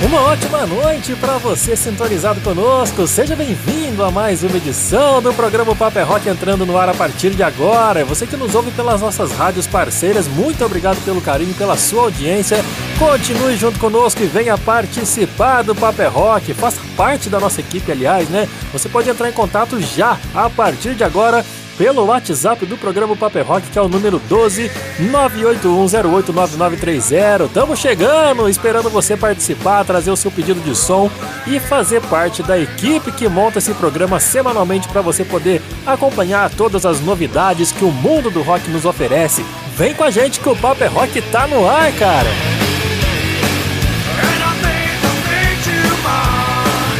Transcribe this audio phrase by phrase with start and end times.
[0.00, 3.04] Uma ótima noite para você sintonizado conosco.
[3.04, 7.30] Seja bem-vindo a mais uma edição do programa Paper Rock entrando no ar a partir
[7.30, 8.04] de agora.
[8.04, 12.58] Você que nos ouve pelas nossas rádios parceiras, muito obrigado pelo carinho, pela sua audiência.
[12.96, 16.54] Continue junto conosco e venha participar do Paper Rock.
[16.54, 18.48] Faça parte da nossa equipe, aliás, né?
[18.72, 21.44] Você pode entrar em contato já a partir de agora
[21.78, 27.46] pelo WhatsApp do programa Paper Rock, que é o número 12 981089930.
[27.46, 31.08] Estamos chegando, esperando você participar, trazer o seu pedido de som
[31.46, 36.84] e fazer parte da equipe que monta esse programa semanalmente para você poder acompanhar todas
[36.84, 39.46] as novidades que o mundo do rock nos oferece.
[39.76, 42.57] Vem com a gente que o Paper Rock tá no ar, cara!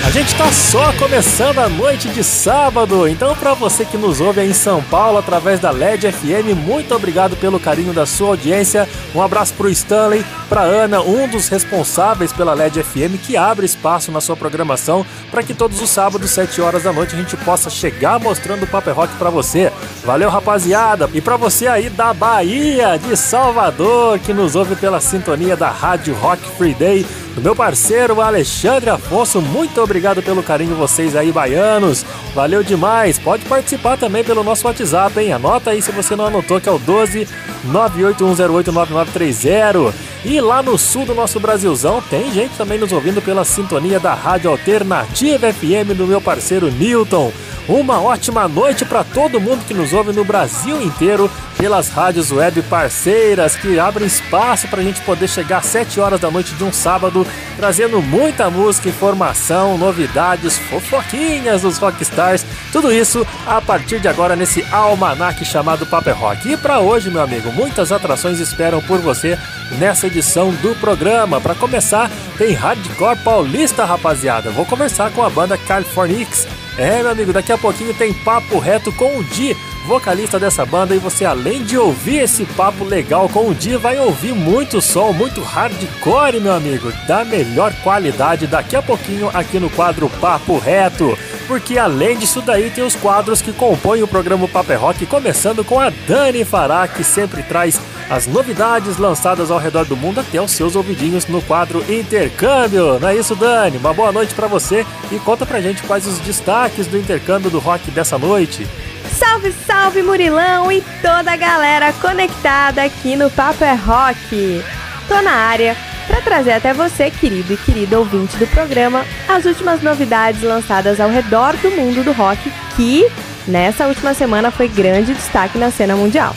[0.09, 4.41] A gente está só começando a noite de sábado, então para você que nos ouve
[4.41, 8.89] aí em São Paulo através da LED FM, muito obrigado pelo carinho da sua audiência.
[9.15, 14.11] Um abraço pro Stanley, pra Ana, um dos responsáveis pela LED FM que abre espaço
[14.11, 17.69] na sua programação para que todos os sábados, 7 horas da noite, a gente possa
[17.69, 19.71] chegar mostrando o Paper Rock para você.
[20.07, 21.11] Valeu, rapaziada!
[21.13, 26.15] E para você aí da Bahia, de Salvador, que nos ouve pela sintonia da Rádio
[26.15, 27.07] Rock Free Day,
[27.39, 32.05] do meu parceiro Alexandre Afonso, muito obrigado pelo carinho vocês aí, baianos.
[32.35, 33.17] Valeu demais.
[33.17, 35.33] Pode participar também pelo nosso WhatsApp, hein?
[35.33, 37.29] Anota aí se você não anotou, que é o 12
[37.67, 39.95] 981089930.
[40.25, 44.15] E lá no sul do nosso Brasilzão tem gente também nos ouvindo pela sintonia da
[44.15, 47.33] Rádio Alternativa FM do meu parceiro Newton.
[47.69, 52.63] Uma ótima noite para todo mundo que nos ouve no Brasil inteiro pelas rádios web
[52.63, 56.65] parceiras que abrem espaço para a gente poder chegar às 7 horas da noite de
[56.65, 57.27] um sábado
[57.57, 64.65] trazendo muita música, informação, novidades, fofoquinhas dos rockstars, tudo isso a partir de agora nesse
[64.71, 66.53] almanac chamado Paper Rock.
[66.53, 69.39] E para hoje, meu amigo, muitas atrações esperam por você
[69.79, 71.41] nessa edição do programa.
[71.41, 74.51] Para começar, tem Hardcore Paulista, rapaziada.
[74.51, 76.47] Vou conversar com a banda Californix
[76.79, 79.57] é, meu amigo, daqui a pouquinho tem papo reto com o Di,
[79.87, 83.99] vocalista dessa banda, e você além de ouvir esse papo legal com o Di, vai
[83.99, 89.69] ouvir muito som, muito hardcore, meu amigo, da melhor qualidade daqui a pouquinho aqui no
[89.69, 91.19] quadro Papo Reto.
[91.49, 95.81] Porque além disso daí tem os quadros que compõem o programa Paper Rock, começando com
[95.81, 97.81] a Dani Fará, que sempre traz
[98.11, 102.99] as novidades lançadas ao redor do mundo até os seus ouvidinhos no quadro Intercâmbio.
[102.99, 103.77] Não é isso, Dani?
[103.77, 107.59] Uma boa noite para você e conta pra gente quais os destaques do intercâmbio do
[107.59, 108.67] rock dessa noite.
[109.13, 114.63] Salve, salve Murilão e toda a galera conectada aqui no Papo é Rock.
[115.07, 115.77] Tô na área
[116.07, 121.11] para trazer até você, querido e querida ouvinte do programa, as últimas novidades lançadas ao
[121.11, 123.07] redor do mundo do rock que
[123.47, 126.35] nessa última semana foi grande destaque na cena mundial.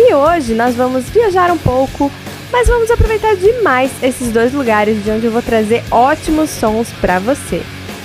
[0.00, 2.08] E hoje nós vamos viajar um pouco,
[2.52, 7.18] mas vamos aproveitar demais esses dois lugares de onde eu vou trazer ótimos sons para
[7.18, 7.60] você.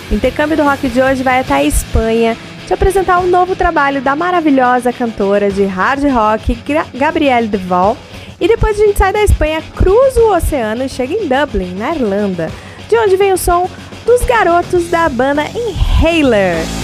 [0.09, 4.01] O intercâmbio do rock de hoje vai até a Espanha te apresentar um novo trabalho
[4.01, 6.57] da maravilhosa cantora de hard rock
[6.95, 7.95] Gabrielle Deval.
[8.41, 11.93] E depois a gente sai da Espanha, cruza o oceano e chega em Dublin, na
[11.93, 12.49] Irlanda,
[12.89, 13.69] de onde vem o som
[14.03, 16.82] dos garotos da banda Inhaler.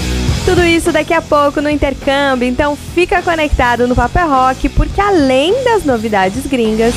[0.49, 5.63] Tudo isso daqui a pouco no intercâmbio, então fica conectado no Papel Rock, porque além
[5.63, 6.95] das novidades gringas,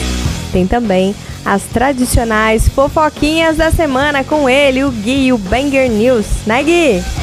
[0.50, 1.14] tem também
[1.44, 7.22] as tradicionais fofoquinhas da semana com ele, o Gui o Banger News, né Gui?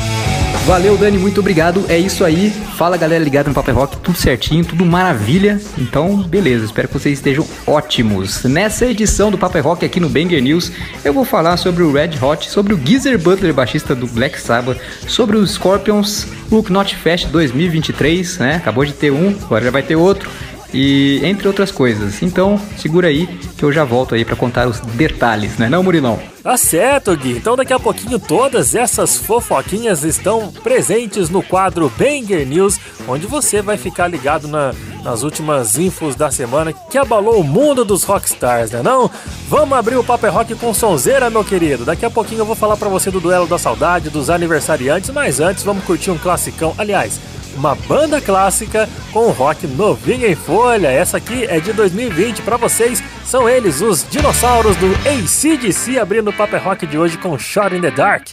[0.70, 1.84] Valeu, Dani, muito obrigado.
[1.90, 2.52] É isso aí.
[2.78, 5.60] Fala, galera ligada no Paper Rock, tudo certinho, tudo maravilha.
[5.76, 8.44] Então, beleza, espero que vocês estejam ótimos.
[8.44, 10.72] Nessa edição do Paper Rock aqui no Banger News,
[11.04, 14.80] eu vou falar sobre o Red Hot, sobre o Geezer Butler, baixista do Black Sabbath,
[15.08, 18.56] sobre os Scorpions, o Knot Fest 2023, né?
[18.58, 20.30] Acabou de ter um, agora já vai ter outro
[20.74, 22.22] e entre outras coisas.
[22.22, 26.20] Então, segura aí que eu já volto aí para contar os detalhes, né, não, Murilão?
[26.42, 27.34] Tá certo, Gui.
[27.34, 33.62] Então, daqui a pouquinho todas essas fofoquinhas estão presentes no quadro Banger News, onde você
[33.62, 34.74] vai ficar ligado na,
[35.04, 39.12] nas últimas infos da semana que abalou o mundo dos rockstars, né não?
[39.50, 41.84] Vamos abrir o Paper Rock com sonzeira, meu querido.
[41.84, 45.40] Daqui a pouquinho eu vou falar para você do duelo da saudade, dos aniversariantes, mas
[45.40, 46.74] antes vamos curtir um classicão.
[46.78, 47.20] Aliás,
[47.56, 50.88] uma banda clássica com rock novinho em folha.
[50.88, 53.04] Essa aqui é de 2020 para vocês.
[53.26, 57.82] São eles, os dinossauros do ACDC, abrindo o Paper Rock de hoje com Shot in
[57.82, 58.30] the Dark.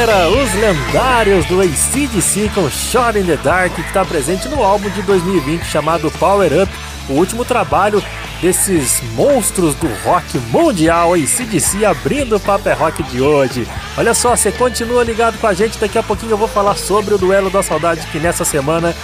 [0.00, 0.28] Sonzeira!
[0.28, 5.02] Os lendários do ACDC com Shot in the Dark, que está presente no álbum de
[5.02, 6.72] 2020 chamado Power Up,
[7.08, 8.02] o último trabalho
[8.40, 13.66] desses monstros do rock mundial, ACDC abrindo o Paper Rock de hoje.
[13.96, 17.14] Olha só, você continua ligado com a gente, daqui a pouquinho eu vou falar sobre
[17.14, 18.94] o Duelo da Saudade que nessa semana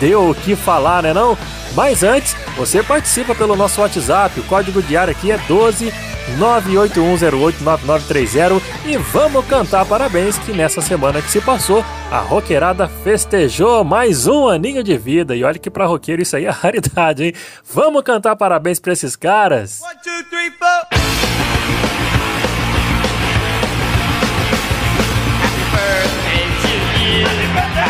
[0.00, 1.36] deu o que falar, né não?
[1.74, 5.92] Mas antes, você participa pelo nosso WhatsApp, o código diário aqui é 12
[6.38, 14.26] 981089930 e vamos cantar parabéns que nessa semana que se passou, a roqueirada festejou mais
[14.26, 15.36] um aninho de vida.
[15.36, 17.34] E olha que pra roqueiro isso aí é raridade, hein?
[17.72, 19.80] Vamos cantar parabéns pra esses caras.
[19.82, 20.50] One, two, three,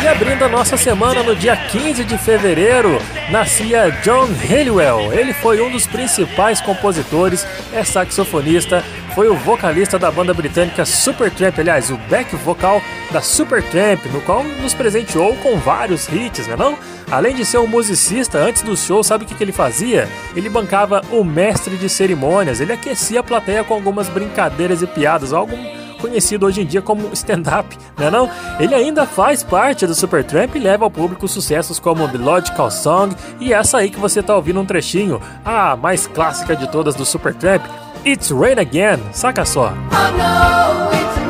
[0.03, 2.99] E abrindo a nossa semana no dia 15 de fevereiro,
[3.31, 5.13] nascia John Halliwell.
[5.13, 8.85] Ele foi um dos principais compositores, é saxofonista,
[9.15, 14.45] foi o vocalista da banda britânica Supertramp, aliás, o back vocal da Supertramp, no qual
[14.45, 16.77] nos presenteou com vários hits, né não?
[17.11, 20.09] Além de ser um musicista, antes do show, sabe o que, que ele fazia?
[20.37, 25.33] Ele bancava o mestre de cerimônias, ele aquecia a plateia com algumas brincadeiras e piadas,
[25.33, 25.57] algo
[26.05, 28.29] conhecido hoje em dia como stand-up, né não?
[28.61, 33.17] Ele ainda faz parte do Supertramp e leva ao público sucessos como The Logical Song
[33.41, 37.07] e essa aí que você tá ouvindo um trechinho, a mais clássica de todas do
[37.07, 37.63] Supertramp,
[38.05, 39.73] It's Rain Again, saca só.
[39.73, 41.24] Oh, no,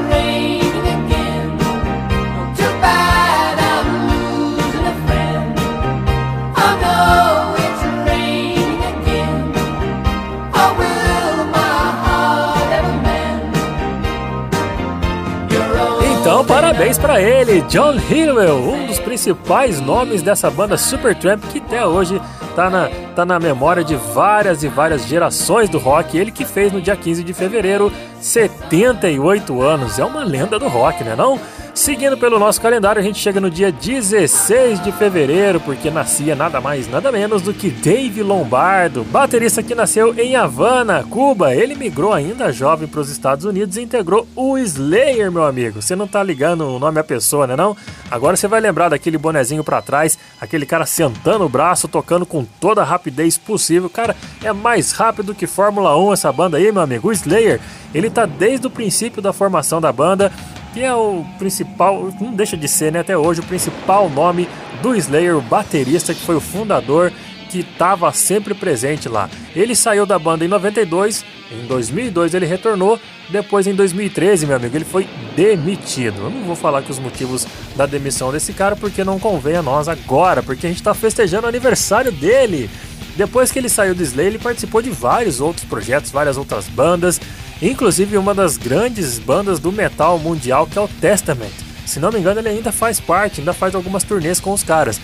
[16.74, 22.20] parabéns para ele, John Hillwell, um dos principais nomes dessa banda Supertramp que até hoje
[22.56, 26.18] tá na, tá na memória de várias e várias gerações do rock.
[26.18, 30.00] Ele que fez no dia 15 de fevereiro 78 anos.
[30.00, 31.38] É uma lenda do rock, né não?
[31.74, 36.60] Seguindo pelo nosso calendário, a gente chega no dia 16 de fevereiro, porque nascia nada
[36.60, 41.52] mais, nada menos do que Dave Lombardo, baterista que nasceu em Havana, Cuba.
[41.52, 45.82] Ele migrou ainda jovem para os Estados Unidos e integrou o Slayer, meu amigo.
[45.82, 47.76] Você não tá ligando o nome à pessoa, né não?
[48.08, 52.44] Agora você vai lembrar daquele bonezinho para trás, aquele cara sentando o braço, tocando com
[52.44, 53.90] toda a rapidez possível.
[53.90, 54.14] Cara,
[54.44, 57.08] é mais rápido que Fórmula 1 essa banda aí, meu amigo.
[57.08, 57.60] O Slayer,
[57.92, 60.30] ele tá desde o princípio da formação da banda
[60.74, 64.48] que é o principal, não deixa de ser né, até hoje, o principal nome
[64.82, 67.12] do Slayer, o baterista que foi o fundador,
[67.48, 69.30] que estava sempre presente lá.
[69.54, 72.98] Ele saiu da banda em 92, em 2002 ele retornou,
[73.30, 76.22] depois em 2013, meu amigo, ele foi demitido.
[76.22, 79.62] Eu não vou falar que os motivos da demissão desse cara porque não convém a
[79.62, 82.68] nós agora, porque a gente está festejando o aniversário dele.
[83.16, 87.20] Depois que ele saiu do Slayer, ele participou de vários outros projetos, várias outras bandas
[87.62, 91.52] inclusive uma das grandes bandas do metal mundial que é o Testament.
[91.86, 95.00] Se não me engano, ele ainda faz parte, ainda faz algumas turnês com os caras.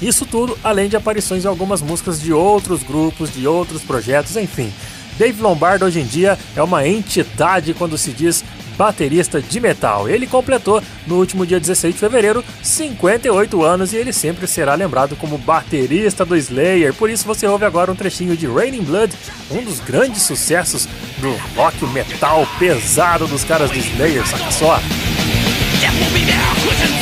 [0.00, 4.72] Isso tudo além de aparições em algumas músicas de outros grupos, de outros projetos, enfim.
[5.18, 8.42] Dave Lombardo hoje em dia é uma entidade quando se diz
[8.80, 10.08] baterista de metal.
[10.08, 15.14] Ele completou no último dia 16 de fevereiro 58 anos e ele sempre será lembrado
[15.16, 16.94] como baterista do Slayer.
[16.94, 19.12] Por isso você ouve agora um trechinho de Raining Blood,
[19.50, 24.80] um dos grandes sucessos do rock metal pesado dos caras do Slayer, saca só.
[26.78, 26.99] Grande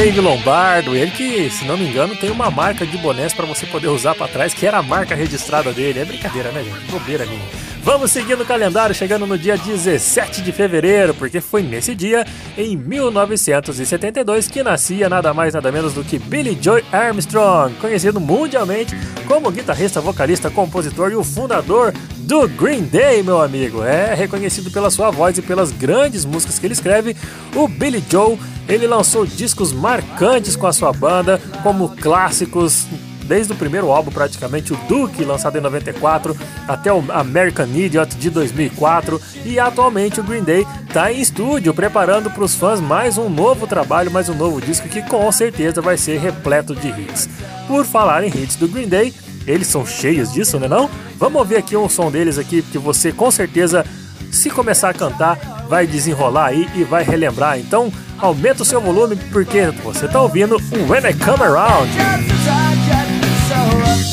[0.00, 3.66] Dave Lombardo, ele que, se não me engano, tem uma marca de bonés para você
[3.66, 5.98] poder usar para trás, que era a marca registrada dele.
[5.98, 6.90] É brincadeira, né, gente?
[6.90, 7.69] Bobeira minha.
[7.82, 12.76] Vamos seguindo o calendário, chegando no dia 17 de fevereiro, porque foi nesse dia, em
[12.76, 18.94] 1972, que nascia nada mais nada menos do que Billy Joy Armstrong, conhecido mundialmente
[19.26, 23.82] como guitarrista, vocalista, compositor e o fundador do Green Day, meu amigo.
[23.82, 27.16] É reconhecido pela sua voz e pelas grandes músicas que ele escreve.
[27.54, 32.86] O Billy Joe, ele lançou discos marcantes com a sua banda, como clássicos
[33.30, 38.28] desde o primeiro álbum praticamente, o Duke, lançado em 94, até o American Idiot de
[38.28, 43.28] 2004, e atualmente o Green Day está em estúdio preparando para os fãs mais um
[43.28, 47.28] novo trabalho, mais um novo disco que com certeza vai ser repleto de hits.
[47.68, 49.14] Por falar em hits do Green Day,
[49.46, 50.90] eles são cheios disso, né não?
[51.16, 53.86] Vamos ouvir aqui um som deles aqui que você com certeza
[54.32, 57.60] se começar a cantar, vai desenrolar aí e vai relembrar.
[57.60, 61.90] Então, aumenta o seu volume porque você está ouvindo o When I Come Around.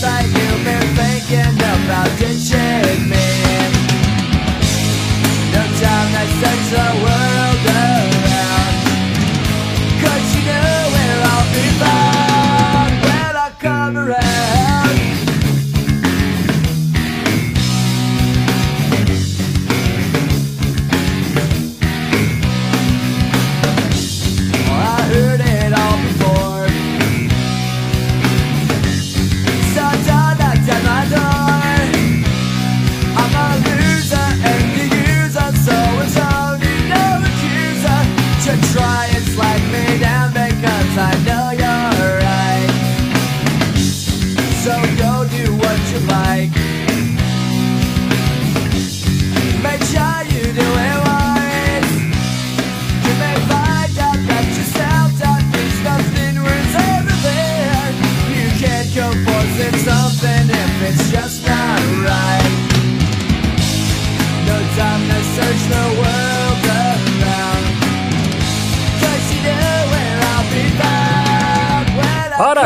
[0.03, 3.27] like you've been thinking about ditching me.
[5.53, 7.06] No time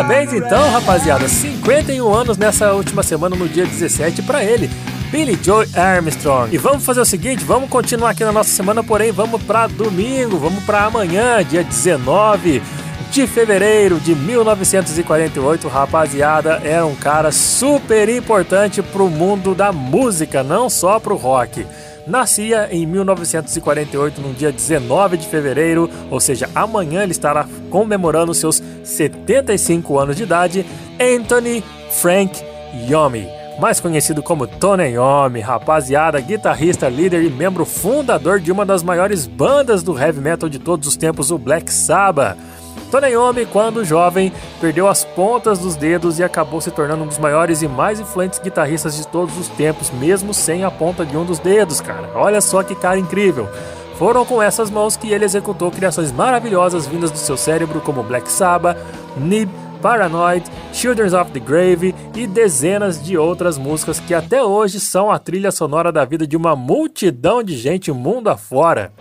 [0.02, 1.28] Parabéns então, rapaziada.
[1.28, 4.68] 51 anos nessa última semana, no dia 17, para ele.
[5.12, 6.52] Billy Joe Armstrong.
[6.52, 10.40] E vamos fazer o seguinte, vamos continuar aqui na nossa semana, porém vamos para domingo,
[10.40, 12.64] vamos para amanhã, dia 19
[13.12, 20.68] de fevereiro de 1948, rapaziada, era um cara super importante pro mundo da música, não
[20.68, 21.64] só pro rock.
[22.08, 28.62] Nascia em 1948, no dia 19 de fevereiro, ou seja, amanhã ele estará comemorando seus
[28.84, 30.66] 75 anos de idade,
[31.00, 32.44] Anthony Frank
[32.90, 33.28] Yomi,
[33.60, 39.28] mais conhecido como Tony Iommi, rapaziada, guitarrista, líder e membro fundador de uma das maiores
[39.28, 42.38] bandas do heavy metal de todos os tempos, o Black Sabbath.
[42.92, 47.18] Tony Iommi, quando jovem, perdeu as pontas dos dedos e acabou se tornando um dos
[47.18, 51.24] maiores e mais influentes guitarristas de todos os tempos, mesmo sem a ponta de um
[51.24, 52.10] dos dedos, cara.
[52.14, 53.48] Olha só que cara incrível.
[53.98, 58.30] Foram com essas mãos que ele executou criações maravilhosas vindas do seu cérebro, como Black
[58.30, 58.78] Sabbath,
[59.16, 59.50] Nib,
[59.82, 60.44] Paranoid,
[60.74, 65.52] Children of the Grave e dezenas de outras músicas que até hoje são a trilha
[65.52, 68.92] sonora da vida de uma multidão de gente mundo afora.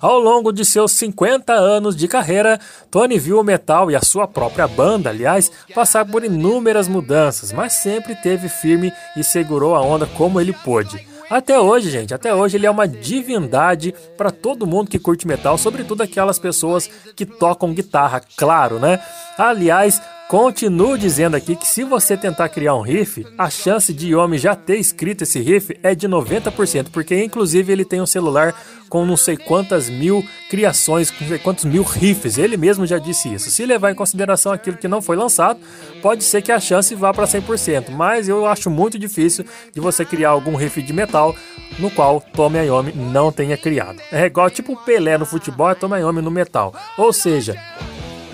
[0.00, 2.60] Ao longo de seus 50 anos de carreira,
[2.90, 7.72] Tony viu o metal e a sua própria banda, aliás, passar por inúmeras mudanças, mas
[7.72, 11.06] sempre teve firme e segurou a onda como ele pôde.
[11.28, 15.58] Até hoje, gente, até hoje ele é uma divindade para todo mundo que curte metal,
[15.58, 19.00] sobretudo aquelas pessoas que tocam guitarra, claro, né?
[19.36, 24.38] Aliás, Continuo dizendo aqui que se você tentar criar um riff, a chance de Yomi
[24.38, 28.52] já ter escrito esse riff é de 90%, porque inclusive ele tem um celular
[28.88, 32.38] com não sei quantas mil criações, com não sei quantos mil riffs.
[32.38, 33.52] Ele mesmo já disse isso.
[33.52, 35.60] Se levar em consideração aquilo que não foi lançado,
[36.02, 40.04] pode ser que a chance vá para 100%, mas eu acho muito difícil de você
[40.04, 41.36] criar algum riff de metal
[41.78, 44.02] no qual Tommy Iommi não tenha criado.
[44.10, 46.74] É igual tipo Pelé no futebol e Tommy Iommi no metal.
[46.98, 47.54] Ou seja,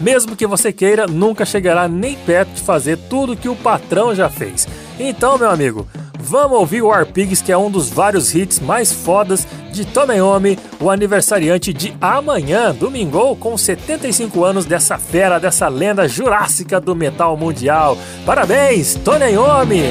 [0.02, 4.28] mesmo que você queira, nunca chegará nem perto de fazer tudo que o patrão já
[4.28, 4.66] fez.
[4.98, 5.86] Então, meu amigo,
[6.18, 10.90] vamos ouvir o Pigs, que é um dos vários hits mais fodas de Tomeyomi, o
[10.90, 17.96] aniversariante de amanhã, domingo, com 75 anos dessa fera, dessa lenda jurássica do metal mundial.
[18.26, 19.82] Parabéns, Tomeyomi!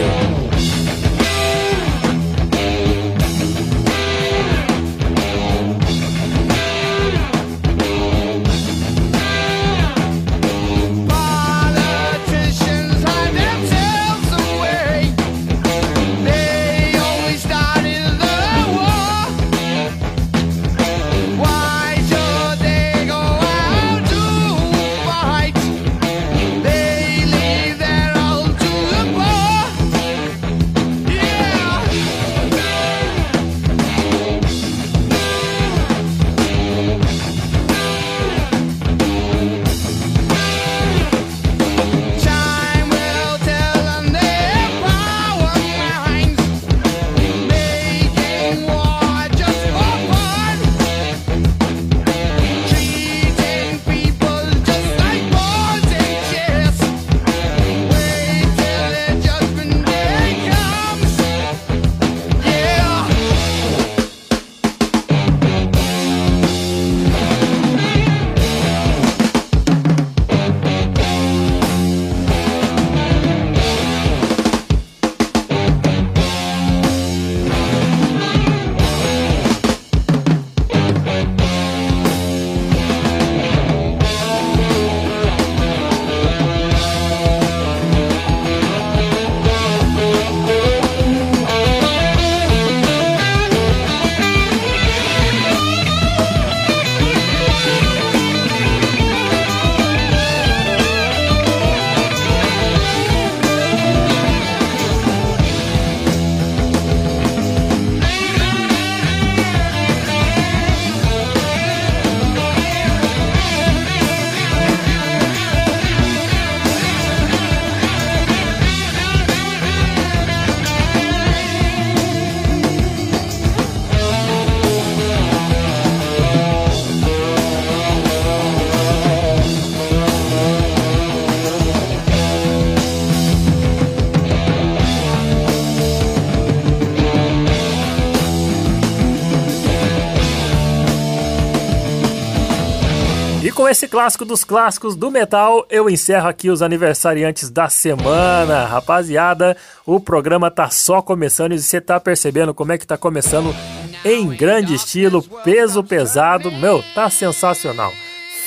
[143.72, 148.66] Esse clássico dos clássicos do metal, eu encerro aqui os aniversariantes da semana.
[148.66, 149.56] Rapaziada,
[149.86, 153.56] o programa tá só começando e você tá percebendo como é que tá começando
[154.04, 156.52] em grande estilo, peso pesado.
[156.52, 157.94] Meu, tá sensacional.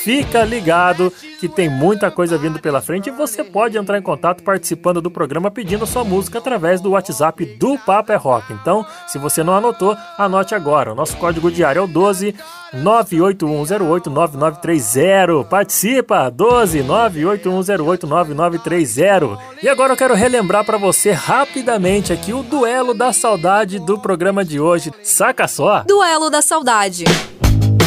[0.04, 4.42] Fica ligado que tem muita coisa vindo pela frente e você pode entrar em contato
[4.42, 8.52] participando do programa pedindo sua música através do WhatsApp do Papa é Rock.
[8.52, 10.92] Então, se você não anotou, anote agora.
[10.92, 12.34] O nosso código diário é o 12
[12.74, 15.48] 981089930.
[15.48, 16.30] Participa!
[16.30, 19.38] 12 981089930.
[19.62, 24.44] E agora eu quero relembrar para você rapidamente aqui o duelo da saudade do programa
[24.44, 24.92] de hoje.
[25.02, 25.82] Saca só?
[25.84, 27.04] Duelo da saudade.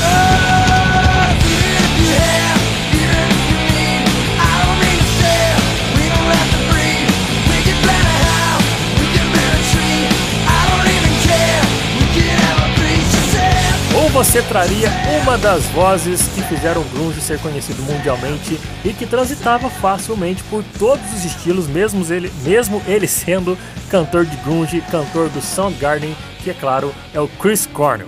[14.16, 14.90] Você traria
[15.22, 20.64] uma das vozes que fizeram o grunge ser conhecido mundialmente e que transitava facilmente por
[20.80, 23.58] todos os estilos, mesmo ele, mesmo ele sendo
[23.90, 28.08] cantor de grunge, cantor do Soundgarden, que é claro, é o Chris Cornell.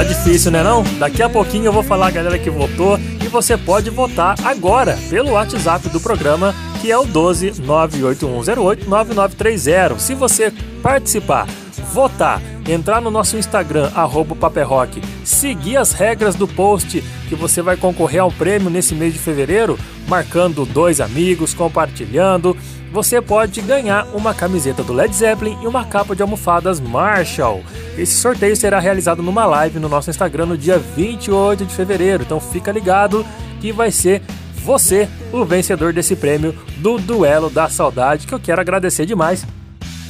[0.00, 0.82] Tá difícil, né não?
[0.98, 4.98] Daqui a pouquinho eu vou falar a galera que votou e você pode votar agora
[5.10, 9.98] pelo WhatsApp do programa, que é o 12 98108 9930.
[9.98, 10.50] Se você
[10.82, 11.46] participar,
[11.92, 17.76] votar, entrar no nosso Instagram, arroba Paperrock, seguir as regras do post que você vai
[17.76, 22.56] concorrer ao prêmio nesse mês de fevereiro, marcando dois amigos, compartilhando,
[22.92, 27.62] você pode ganhar uma camiseta do Led Zeppelin e uma capa de almofadas Marshall.
[27.96, 32.40] Esse sorteio será realizado numa live no nosso Instagram no dia 28 de fevereiro, então
[32.40, 33.24] fica ligado
[33.60, 34.22] que vai ser
[34.64, 39.46] você o vencedor desse prêmio do Duelo da Saudade, que eu quero agradecer demais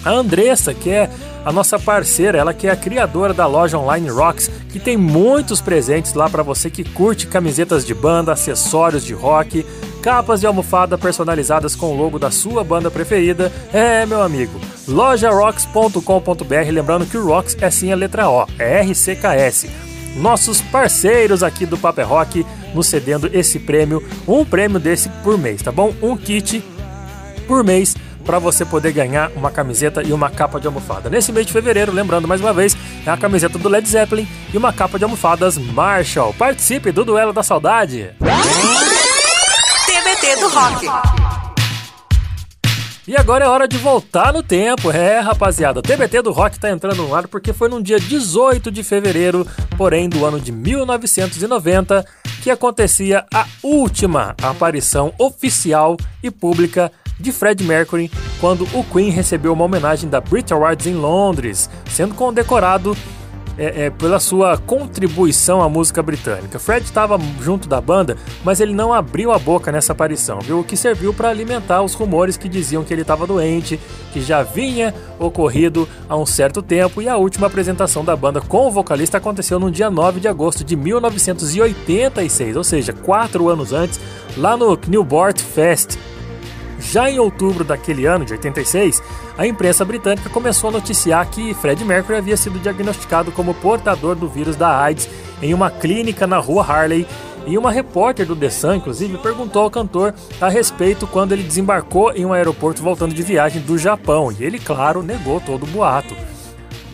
[0.05, 1.11] a Andressa, que é
[1.45, 5.61] a nossa parceira, ela que é a criadora da loja online Rocks, que tem muitos
[5.61, 9.65] presentes lá para você que curte camisetas de banda, acessórios de rock,
[10.03, 13.53] capas de almofada personalizadas com o logo da sua banda preferida.
[13.73, 19.67] É, meu amigo, lojarocks.com.br, lembrando que o Rocks é sim a letra O, é RCKS.
[20.17, 25.63] Nossos parceiros aqui do Paper Rock nos cedendo esse prêmio, um prêmio desse por mês,
[25.63, 25.95] tá bom?
[26.03, 26.63] Um kit
[27.47, 31.11] por mês para você poder ganhar uma camiseta e uma capa de almofada.
[31.11, 34.57] Nesse mês de fevereiro, lembrando mais uma vez, é a camiseta do Led Zeppelin e
[34.57, 36.35] uma capa de almofadas Marshall.
[36.35, 38.11] Participe do Duelo da Saudade.
[39.87, 40.87] TBT do Rock.
[43.11, 44.93] E agora é hora de voltar no tempo.
[44.93, 48.71] É, rapaziada, o TBT do Rock tá entrando no ar porque foi no dia 18
[48.71, 49.45] de fevereiro,
[49.77, 52.05] porém do ano de 1990,
[52.41, 59.53] que acontecia a última aparição oficial e pública de Fred Mercury quando o Queen recebeu
[59.53, 62.97] uma homenagem da Brit Awards em Londres, sendo condecorado
[63.61, 66.59] é, é, pela sua contribuição à música britânica.
[66.59, 70.61] Fred estava junto da banda, mas ele não abriu a boca nessa aparição, viu?
[70.61, 73.79] O que serviu para alimentar os rumores que diziam que ele estava doente,
[74.15, 78.67] que já vinha ocorrido há um certo tempo, e a última apresentação da banda com
[78.67, 84.01] o vocalista aconteceu no dia 9 de agosto de 1986, ou seja, quatro anos antes,
[84.39, 85.99] lá no Newport Fest,
[86.81, 89.03] já em outubro daquele ano, de 86,
[89.37, 94.29] a imprensa britânica começou a noticiar que Fred Mercury havia sido diagnosticado como portador do
[94.29, 95.09] vírus da AIDS
[95.43, 97.07] em uma clínica na rua Harley.
[97.47, 102.13] E uma repórter do The Sun, inclusive, perguntou ao cantor a respeito quando ele desembarcou
[102.13, 104.31] em um aeroporto voltando de viagem do Japão.
[104.31, 106.15] E ele, claro, negou todo o boato.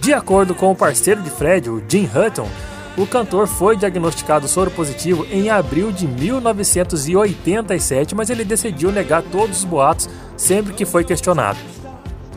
[0.00, 2.48] De acordo com o parceiro de Fred, o Jim Hutton,
[2.96, 9.58] o cantor foi diagnosticado soro positivo em abril de 1987, mas ele decidiu negar todos
[9.58, 11.58] os boatos sempre que foi questionado.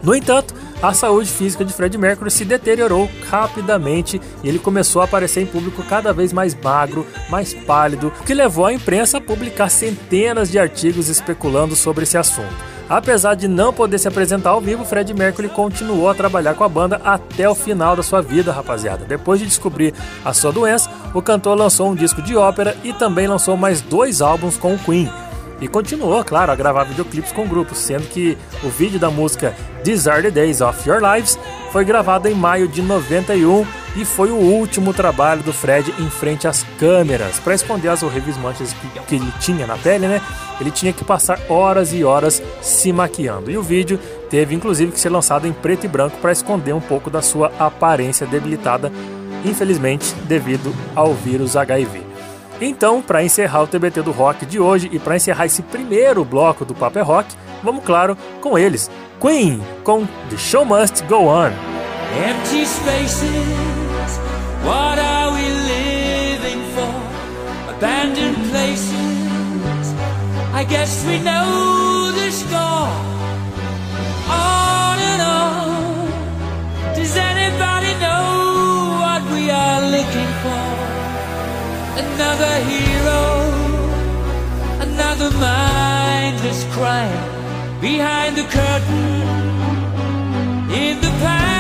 [0.04, 5.06] No entanto, a saúde física de Fred Mercury se deteriorou rapidamente e ele começou a
[5.06, 9.22] aparecer em público cada vez mais magro, mais pálido, o que levou a imprensa a
[9.22, 12.70] publicar centenas de artigos especulando sobre esse assunto.
[12.90, 16.70] Apesar de não poder se apresentar ao vivo, Fred Mercury continuou a trabalhar com a
[16.70, 19.06] banda até o final da sua vida, rapaziada.
[19.06, 19.94] Depois de descobrir
[20.26, 24.24] a sua doença, o cantor lançou um disco de ópera e também lançou mais dois
[24.24, 25.08] álbuns com o Queen.
[25.62, 30.10] E continuou, claro, a gravar videoclipes com grupos, sendo que o vídeo da música These
[30.10, 31.38] Are the Days of Your Lives
[31.72, 36.48] foi gravado em maio de 91 e foi o último trabalho do Fred em frente
[36.48, 37.40] às câmeras.
[37.40, 40.22] Para esconder as horríveis manchas que, que ele tinha na pele, né?
[40.62, 43.52] Ele tinha que passar horas e horas se maquiando.
[43.52, 46.82] E o vídeo teve inclusive que ser lançado em preto e branco para esconder um
[46.82, 48.92] pouco da sua aparência debilitada,
[49.44, 52.09] infelizmente devido ao vírus HIV.
[52.62, 56.66] Então, para encerrar o TBT do rock de hoje e para encerrar esse primeiro bloco
[56.66, 58.92] do Paper é Rock, vamos claro com eles,
[59.22, 61.48] Queen com The Show Must Go On.
[61.48, 64.20] Empty spaces,
[64.66, 67.70] what are we living for?
[67.70, 69.94] Abandoned places,
[70.54, 72.90] I guess we know the score.
[74.28, 76.08] On and on,
[76.94, 80.69] does anybody know what we are looking for?
[82.02, 83.22] Another hero,
[84.80, 87.82] another mindless crime.
[87.82, 89.12] Behind the curtain.
[90.72, 91.59] In the past.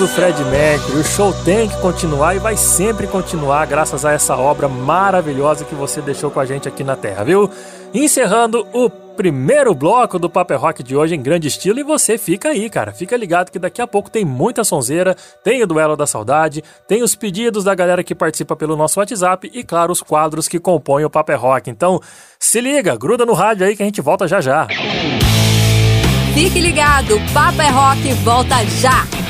[0.00, 4.34] Saudoso Fred Mercury, o show tem que continuar e vai sempre continuar graças a essa
[4.34, 7.50] obra maravilhosa que você deixou com a gente aqui na Terra, viu?
[7.92, 12.48] Encerrando o primeiro bloco do Paper Rock de hoje em grande estilo e você fica
[12.48, 12.92] aí, cara.
[12.92, 17.02] Fica ligado que daqui a pouco tem muita sonzeira, tem o Duelo da Saudade, tem
[17.02, 21.04] os pedidos da galera que participa pelo nosso WhatsApp e, claro, os quadros que compõem
[21.04, 21.68] o Paper Rock.
[21.68, 22.00] Então,
[22.38, 24.66] se liga, gruda no rádio aí que a gente volta já já.
[26.32, 29.29] Fique ligado, Papo é Rock volta já!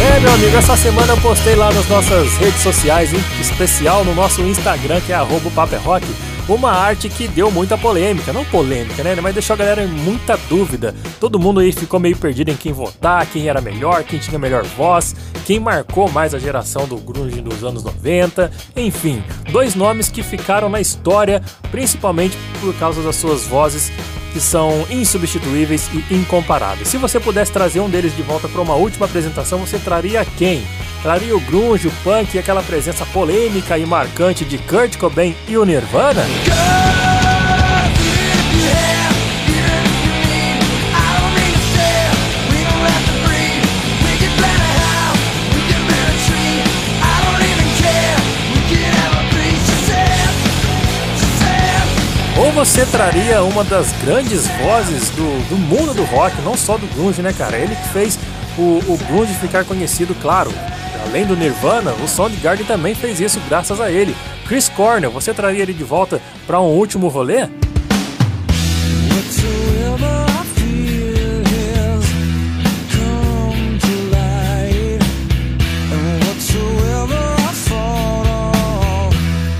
[0.00, 4.14] É, meu amigo, essa semana eu postei lá nas nossas redes sociais, em especial no
[4.14, 6.04] nosso Instagram, que é arroba Paperrock,
[6.48, 8.32] uma arte que deu muita polêmica.
[8.32, 9.14] Não polêmica, né?
[9.20, 10.94] Mas deixou a galera em muita dúvida.
[11.18, 14.64] Todo mundo aí ficou meio perdido em quem votar, quem era melhor, quem tinha melhor
[14.64, 18.50] voz, quem marcou mais a geração do grunge dos anos 90.
[18.76, 23.90] Enfim, dois nomes que ficaram na história, principalmente por causa das suas vozes
[24.34, 26.88] que são insubstituíveis e incomparáveis.
[26.88, 30.66] Se você pudesse trazer um deles de volta para uma última apresentação, você traria quem?
[31.04, 35.56] Traria o grunge, o punk e aquela presença polêmica e marcante de Kurt Cobain e
[35.56, 36.24] o Nirvana?
[52.64, 57.20] Você traria uma das grandes vozes do, do mundo do rock, não só do grunge,
[57.20, 57.58] né, cara?
[57.58, 58.18] Ele que fez
[58.56, 60.50] o, o grunge ficar conhecido, claro.
[61.14, 64.16] Além do Nirvana, o Soundgarden também fez isso graças a ele.
[64.48, 67.46] Chris Cornell, você traria ele de volta para um último rolê?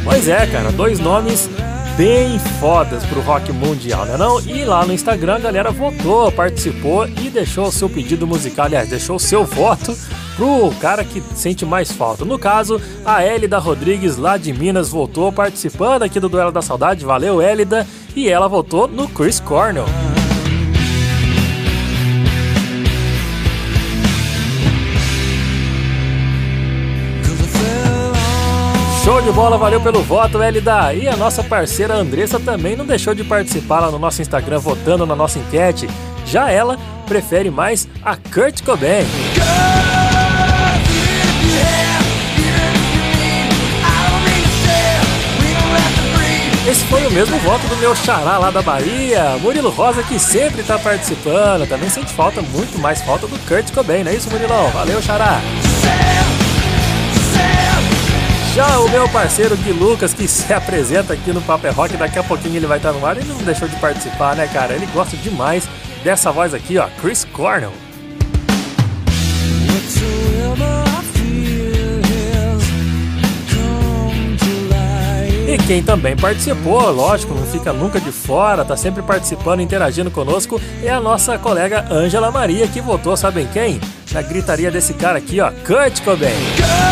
[0.03, 1.49] Pois é, cara, dois nomes
[1.97, 4.41] bem fodas pro rock mundial, né não?
[4.41, 8.89] E lá no Instagram a galera votou, participou e deixou o seu pedido musical, aliás,
[8.89, 9.97] deixou o seu voto
[10.37, 12.25] pro cara que sente mais falta.
[12.25, 17.05] No caso, a Elida Rodrigues lá de Minas votou participando aqui do Duelo da Saudade,
[17.05, 19.87] valeu Elida, e ela votou no Chris Cornell.
[29.05, 30.95] Show de bola, valeu pelo voto, Elida.
[30.95, 35.05] E a nossa parceira Andressa também não deixou de participar lá no nosso Instagram votando
[35.05, 35.87] na nossa enquete.
[36.25, 39.05] Já ela prefere mais a Kurt Cobain.
[46.67, 50.63] Esse foi o mesmo voto do meu xará lá da Bahia, Murilo Rosa, que sempre
[50.63, 51.69] está participando.
[51.69, 54.71] Também sente falta, muito mais falta do Kurt Cobain, não é isso, Murilão?
[54.71, 55.43] Valeu, xará!
[58.55, 62.23] Já o meu parceiro Gui Lucas, que se apresenta aqui no Paper Rock, daqui a
[62.23, 64.75] pouquinho ele vai estar no ar, ele não deixou de participar, né, cara?
[64.75, 65.69] Ele gosta demais
[66.05, 67.73] dessa voz aqui, ó, Chris Cornell.
[75.49, 80.61] E quem também participou, lógico, não fica nunca de fora, tá sempre participando, interagindo conosco,
[80.81, 83.81] é a nossa colega Ângela Maria, que votou, sabem quem?
[84.13, 86.84] Na gritaria desse cara aqui, ó, Kurt Cobain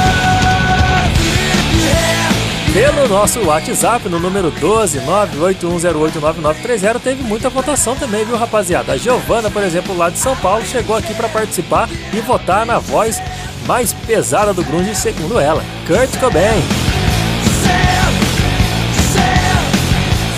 [2.73, 8.93] pelo nosso WhatsApp no número 12 981089930 teve muita votação também, viu, rapaziada?
[8.93, 12.79] A Giovana, por exemplo, lá de São Paulo, chegou aqui para participar e votar na
[12.79, 13.21] voz
[13.67, 16.92] mais pesada do grunge, segundo ela, Kurt Cobain.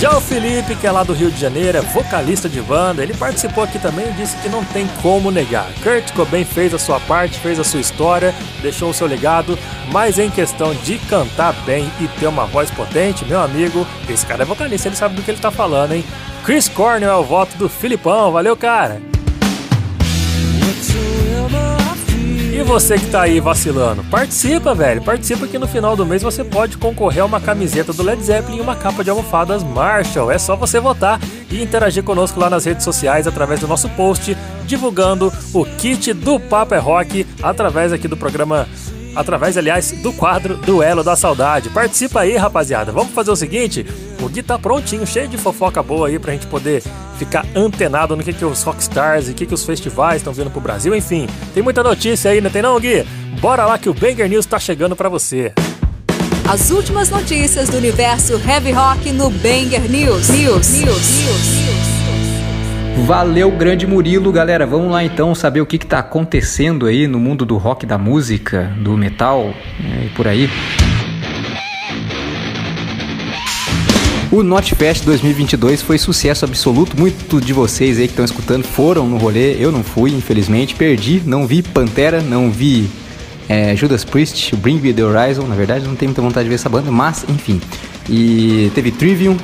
[0.00, 3.14] Já o Felipe, que é lá do Rio de Janeiro, é vocalista de banda, ele
[3.14, 5.66] participou aqui também e disse que não tem como negar.
[5.82, 9.58] Kurt Cobain fez a sua parte, fez a sua história, deixou o seu legado,
[9.92, 14.42] mas em questão de cantar bem e ter uma voz potente, meu amigo, esse cara
[14.42, 16.04] é vocalista, ele sabe do que ele tá falando, hein?
[16.44, 19.00] Chris Cornell é o voto do Filipão, valeu, cara!
[22.64, 25.02] Você que tá aí vacilando, participa, velho.
[25.02, 28.58] Participa que no final do mês você pode concorrer a uma camiseta do Led Zeppelin
[28.58, 30.30] e uma capa de almofadas Marshall.
[30.30, 34.36] É só você votar e interagir conosco lá nas redes sociais através do nosso post
[34.66, 38.66] divulgando o kit do Papo é Rock através aqui do programa
[39.14, 41.70] através, aliás, do quadro Duelo da Saudade.
[41.70, 42.92] Participa aí, rapaziada.
[42.92, 43.86] Vamos fazer o seguinte:
[44.20, 46.82] o Gui tá prontinho, cheio de fofoca boa aí pra gente poder
[47.18, 50.50] ficar antenado no que, que os rockstars e o que, que os festivais estão vindo
[50.50, 50.94] pro Brasil.
[50.94, 53.06] Enfim, tem muita notícia aí, não tem não, Gui?
[53.40, 55.52] Bora lá que o Banger News tá chegando para você.
[56.48, 60.28] As últimas notícias do universo heavy rock no Banger News.
[60.28, 60.68] News.
[60.68, 60.80] News.
[60.80, 61.83] News.
[63.02, 64.66] Valeu, grande Murilo, galera.
[64.66, 68.72] Vamos lá então saber o que está acontecendo aí no mundo do rock, da música,
[68.78, 70.48] do metal né, e por aí.
[74.32, 76.98] O Notfest 2022 foi sucesso absoluto.
[76.98, 79.54] Muitos de vocês aí que estão escutando foram no rolê.
[79.62, 80.74] Eu não fui, infelizmente.
[80.74, 82.88] Perdi, não vi Pantera, não vi
[83.48, 85.46] é, Judas Priest, Bring Me The Horizon.
[85.46, 87.60] Na verdade, não tenho muita vontade de ver essa banda, mas enfim.
[88.08, 89.36] E teve Trivium,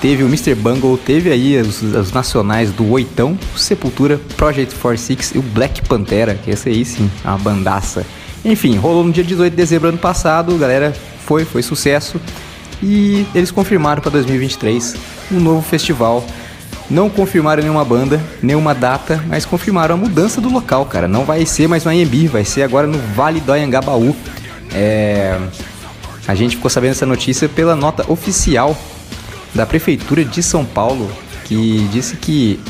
[0.00, 0.54] teve o Mr.
[0.54, 6.34] Bungle, teve aí os, os nacionais do Oitão, Sepultura, Project 46 e o Black Pantera,
[6.34, 8.04] que esse aí sim, é uma bandaça.
[8.44, 12.20] Enfim, rolou no dia 18 de dezembro ano passado, galera, foi, foi sucesso.
[12.82, 14.94] E eles confirmaram para 2023
[15.32, 16.24] um novo festival.
[16.88, 21.06] Não confirmaram nenhuma banda, nenhuma data, mas confirmaram a mudança do local, cara.
[21.06, 24.16] Não vai ser mais no AMB, vai ser agora no Vale do Anhangabaú.
[24.72, 25.38] É...
[26.26, 28.76] A gente ficou sabendo essa notícia pela nota oficial
[29.54, 31.10] da Prefeitura de São Paulo,
[31.44, 32.60] que disse que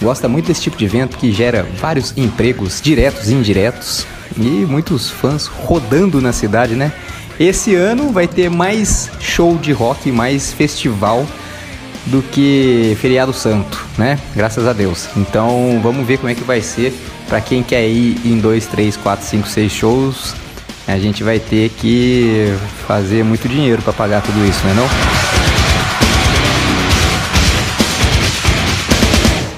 [0.00, 5.10] gosta muito desse tipo de evento que gera vários empregos diretos e indiretos e muitos
[5.10, 6.92] fãs rodando na cidade, né?
[7.38, 11.26] Esse ano vai ter mais show de rock, mais festival
[12.06, 14.18] do que feriado santo, né?
[14.34, 15.08] Graças a Deus.
[15.16, 16.92] Então vamos ver como é que vai ser
[17.28, 20.34] para quem quer ir em 2, 3, 4, 5, 6 shows.
[20.86, 22.54] A gente vai ter que
[22.86, 25.17] fazer muito dinheiro para pagar tudo isso, né não?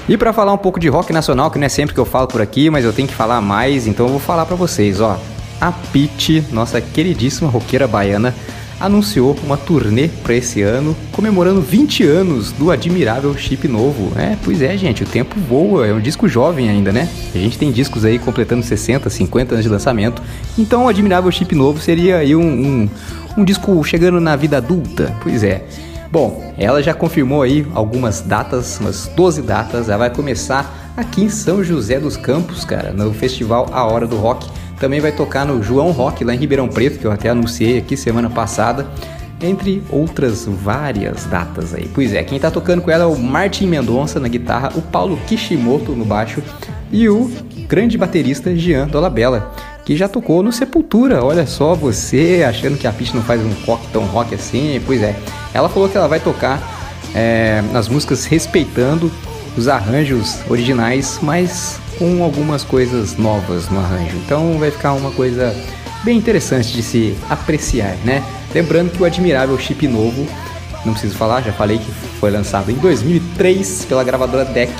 [0.09, 2.27] E para falar um pouco de rock nacional, que não é sempre que eu falo
[2.27, 5.19] por aqui, mas eu tenho que falar mais, então eu vou falar para vocês, ó.
[5.59, 8.33] A Pete, nossa queridíssima roqueira baiana,
[8.79, 14.11] anunciou uma turnê para esse ano, comemorando 20 anos do admirável chip novo.
[14.19, 17.07] É, pois é, gente, o tempo voa, é um disco jovem ainda, né?
[17.33, 20.21] A gente tem discos aí completando 60, 50 anos de lançamento,
[20.57, 22.89] então o admirável chip novo seria aí um, um,
[23.37, 25.15] um disco chegando na vida adulta.
[25.21, 25.63] Pois é.
[26.11, 29.87] Bom, ela já confirmou aí algumas datas, umas 12 datas.
[29.87, 34.17] Ela vai começar aqui em São José dos Campos, cara, no festival A Hora do
[34.17, 34.45] Rock.
[34.77, 37.95] Também vai tocar no João Rock, lá em Ribeirão Preto, que eu até anunciei aqui
[37.95, 38.87] semana passada.
[39.41, 41.89] Entre outras várias datas aí.
[41.93, 45.17] Pois é, quem tá tocando com ela é o Martin Mendonça na guitarra, o Paulo
[45.27, 46.43] Kishimoto no baixo
[46.91, 47.31] e o
[47.69, 49.51] grande baterista Jean Dolabella
[49.85, 51.23] que já tocou no Sepultura.
[51.23, 54.81] Olha só, você achando que a Peach não faz um rock tão rock assim.
[54.85, 55.15] Pois é,
[55.53, 56.61] ela falou que ela vai tocar
[57.13, 59.11] é, nas músicas respeitando
[59.57, 64.15] os arranjos originais, mas com algumas coisas novas no arranjo.
[64.17, 65.55] Então vai ficar uma coisa
[66.03, 68.23] bem interessante de se apreciar, né?
[68.53, 70.25] Lembrando que o admirável chip novo,
[70.85, 74.73] não preciso falar, já falei que foi lançado em 2003 pela gravadora Deck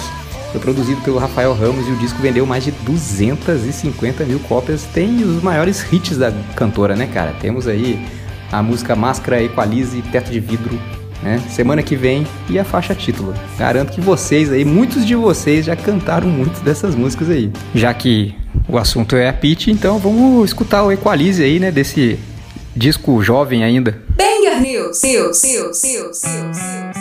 [0.51, 4.83] foi produzido pelo Rafael Ramos e o disco vendeu mais de 250 mil cópias.
[4.93, 7.33] Tem os maiores hits da cantora, né, cara?
[7.39, 8.05] Temos aí
[8.51, 10.77] a música Máscara Equalize Teto de Vidro,
[11.23, 11.41] né?
[11.49, 13.33] Semana que vem e a faixa título.
[13.57, 17.51] Garanto que vocês aí, muitos de vocês já cantaram muitas dessas músicas aí.
[17.73, 18.35] Já que
[18.67, 22.19] o assunto é a pitch, então vamos escutar o Equalize aí, né, desse
[22.75, 24.01] disco jovem ainda.
[24.17, 27.00] Banger News, News, News, News, News.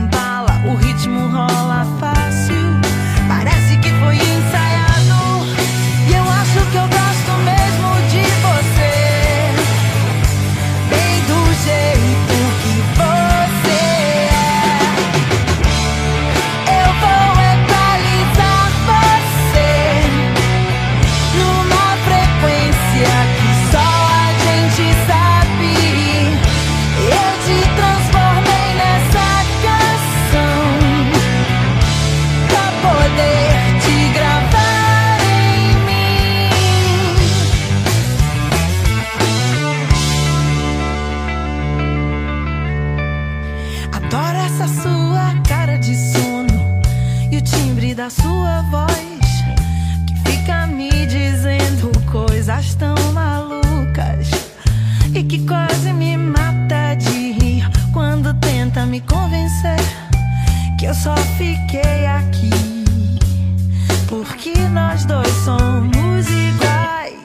[64.41, 67.21] que nós dois somos iguais.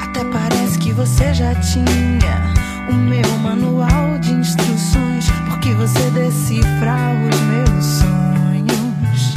[0.00, 2.54] Até parece que você já tinha
[2.88, 6.94] o meu manual de instruções, porque você decifra
[7.28, 9.34] os meus sonhos.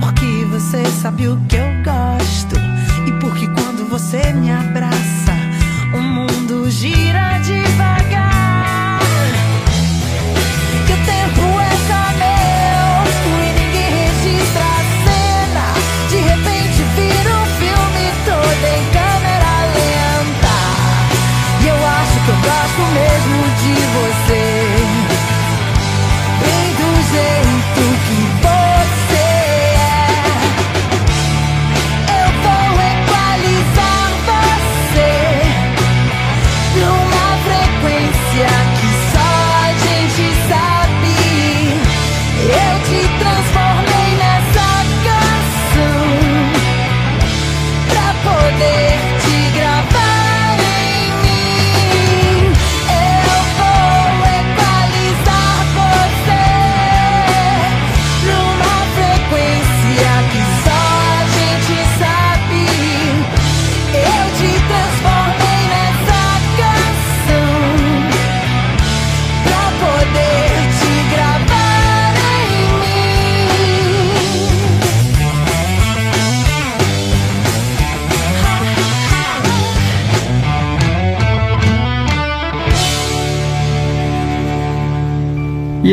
[0.00, 2.56] Porque você sabe o que eu gosto
[3.08, 5.32] e porque quando você me abraça,
[5.94, 7.99] o mundo gira devagar.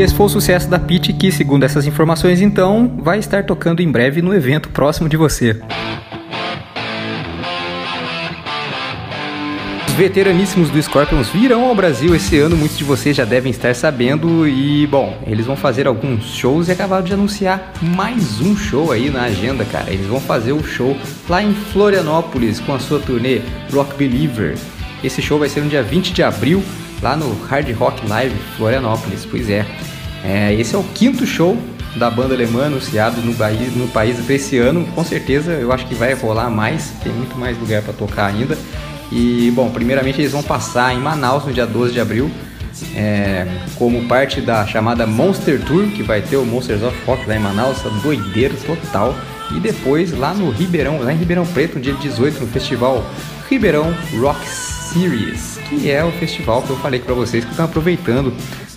[0.08, 3.92] Esse foi o sucesso da Pitty, que, segundo essas informações, então, vai estar tocando em
[3.92, 5.60] breve no evento próximo de você.
[9.86, 13.76] Os veteraníssimos do Scorpions virão ao Brasil esse ano, muitos de vocês já devem estar
[13.76, 14.48] sabendo.
[14.48, 19.10] E, bom, eles vão fazer alguns shows e acabaram de anunciar mais um show aí
[19.10, 19.92] na agenda, cara.
[19.92, 20.96] Eles vão fazer o show
[21.28, 23.42] lá em Florianópolis com a sua turnê
[23.74, 24.58] Rock Believer.
[25.04, 26.64] Esse show vai ser no dia 20 de abril,
[27.02, 29.26] lá no Hard Rock Live Florianópolis.
[29.26, 29.66] Pois é.
[30.24, 31.58] É esse é o quinto show
[31.96, 34.86] da banda alemã anunciado no, país, no país para esse ano.
[34.94, 38.58] Com certeza eu acho que vai rolar mais, tem muito mais lugar para tocar ainda.
[39.12, 42.30] E bom, primeiramente eles vão passar em Manaus no dia 12 de abril,
[42.94, 47.36] é, como parte da chamada Monster Tour, que vai ter o Monsters of Rock lá
[47.36, 49.16] em Manaus, essa doideira total.
[49.56, 53.04] E depois lá no Ribeirão, lá em Ribeirão Preto, no dia 18, no festival
[53.50, 58.34] Ribeirão Rock Series, que é o festival que eu falei para vocês que estão aproveitando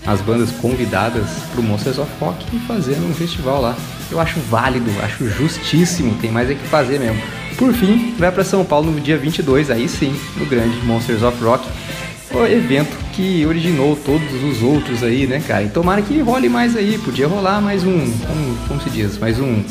[0.06, 3.76] as bandas convidadas para o Monsters of Rock e fazendo um festival lá.
[4.10, 7.20] Eu acho válido, acho justíssimo, tem mais é que fazer mesmo.
[7.56, 11.42] Por fim, vai para São Paulo no dia 22, aí sim, no grande Monsters of
[11.44, 11.68] Rock,
[12.32, 15.64] o evento que originou todos os outros aí, né, cara?
[15.64, 19.38] E tomara que role mais aí, podia rolar mais um, um como se diz, mais
[19.38, 19.62] um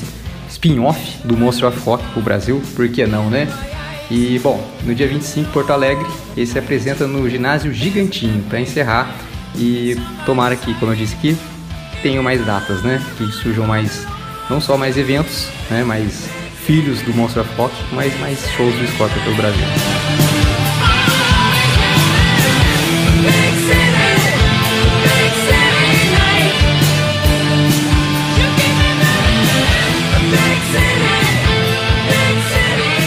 [0.50, 3.48] spin-off do Monster of Rock pro Brasil, por que não, né?
[4.12, 6.06] E, bom, no dia 25, Porto Alegre,
[6.36, 9.16] ele se apresenta no ginásio Gigantinho para encerrar
[9.56, 11.38] e tomara que, como eu disse aqui,
[12.02, 13.02] tenham mais datas, né?
[13.18, 14.06] Que surjam mais,
[14.50, 15.84] não só mais eventos, né?
[15.84, 16.30] Mais
[16.66, 19.66] filhos do Monster of Rock, mas mais shows do Scorpion pelo Brasil.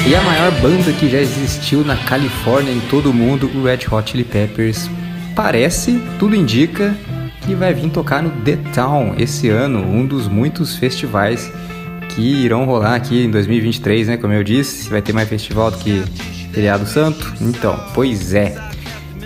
[0.05, 3.86] E a maior banda que já existiu na Califórnia em todo o mundo, o Red
[3.90, 4.90] Hot Chili Peppers,
[5.35, 6.95] parece, tudo indica,
[7.45, 11.51] que vai vir tocar no The Town esse ano, um dos muitos festivais
[12.11, 14.16] que irão rolar aqui em 2023, né?
[14.16, 16.03] Como eu disse, vai ter mais festival do que
[16.53, 17.33] Feriado Santo.
[17.41, 18.55] Então, pois é.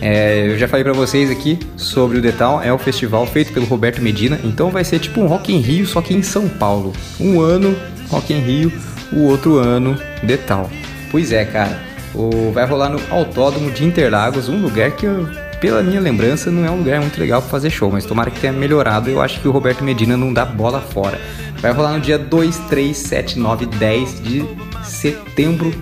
[0.00, 3.52] É, eu já falei pra vocês aqui sobre o The Town, é o festival feito
[3.52, 6.48] pelo Roberto Medina, então vai ser tipo um Rock in Rio, só que em São
[6.48, 6.92] Paulo.
[7.18, 7.74] Um ano
[8.10, 8.72] Rock in Rio,
[9.12, 9.96] o outro ano
[10.26, 10.68] The Town.
[11.10, 11.80] Pois é, cara,
[12.14, 15.26] o, vai rolar no Autódromo de Interlagos, um lugar que, eu,
[15.60, 18.40] pela minha lembrança, não é um lugar muito legal pra fazer show, mas tomara que
[18.40, 21.20] tenha melhorado, eu acho que o Roberto Medina não dá bola fora.
[21.60, 24.44] Vai rolar no dia 2, 3, 7, 9, 10 de
[24.84, 25.72] setembro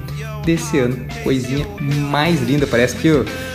[0.45, 0.97] desse ano.
[1.23, 2.67] Coisinha mais linda.
[2.67, 3.09] Parece que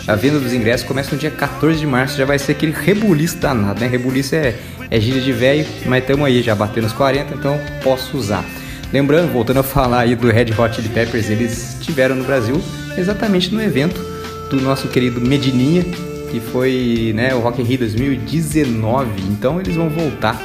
[0.07, 2.17] a venda dos ingressos começa no dia 14 de março.
[2.17, 3.87] Já vai ser aquele rebuliço danado, né?
[3.87, 4.55] Rebuliço é,
[4.89, 8.43] é gíria de velho, mas estamos aí já batendo os 40, então posso usar.
[8.91, 12.61] Lembrando, voltando a falar aí do Red Hot Chili Peppers, eles estiveram no Brasil
[12.97, 14.01] exatamente no evento
[14.49, 15.85] do nosso querido Medininha,
[16.29, 19.09] que foi né, o Rock in Rio 2019.
[19.29, 20.41] Então eles vão voltar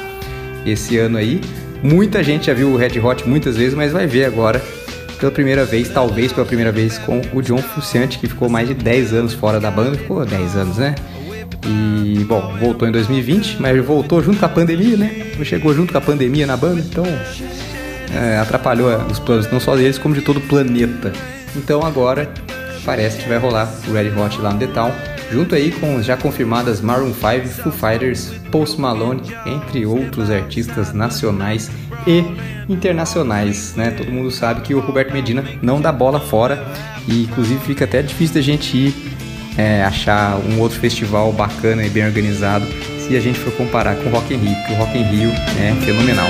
[0.65, 1.41] esse ano aí.
[1.83, 4.61] Muita gente já viu o Red Hot muitas vezes, mas vai ver agora
[5.19, 8.73] pela primeira vez, talvez pela primeira vez, com o John Frusciante, que ficou mais de
[8.73, 10.95] 10 anos fora da banda, ficou 10 anos, né?
[11.65, 15.33] E, bom, voltou em 2020, mas voltou junto com a pandemia, né?
[15.43, 17.05] Chegou junto com a pandemia na banda, então
[18.13, 21.11] é, atrapalhou os planos não só deles, como de todo o planeta.
[21.55, 22.29] Então agora
[22.85, 24.91] parece que vai rolar o Red Hot lá no The Town,
[25.35, 31.69] junto aí com já confirmadas Maroon 5, Foo Fighters, Post Malone, entre outros artistas nacionais
[32.07, 32.23] e
[32.69, 33.91] internacionais, né?
[33.91, 36.65] Todo mundo sabe que o Roberto Medina não dá bola fora
[37.05, 38.95] e inclusive fica até difícil da gente ir
[39.57, 42.65] é, achar um outro festival bacana e bem organizado
[42.97, 45.31] se a gente for comparar com o Rock in Rio, porque o Rock in Rio
[45.59, 46.27] é fenomenal.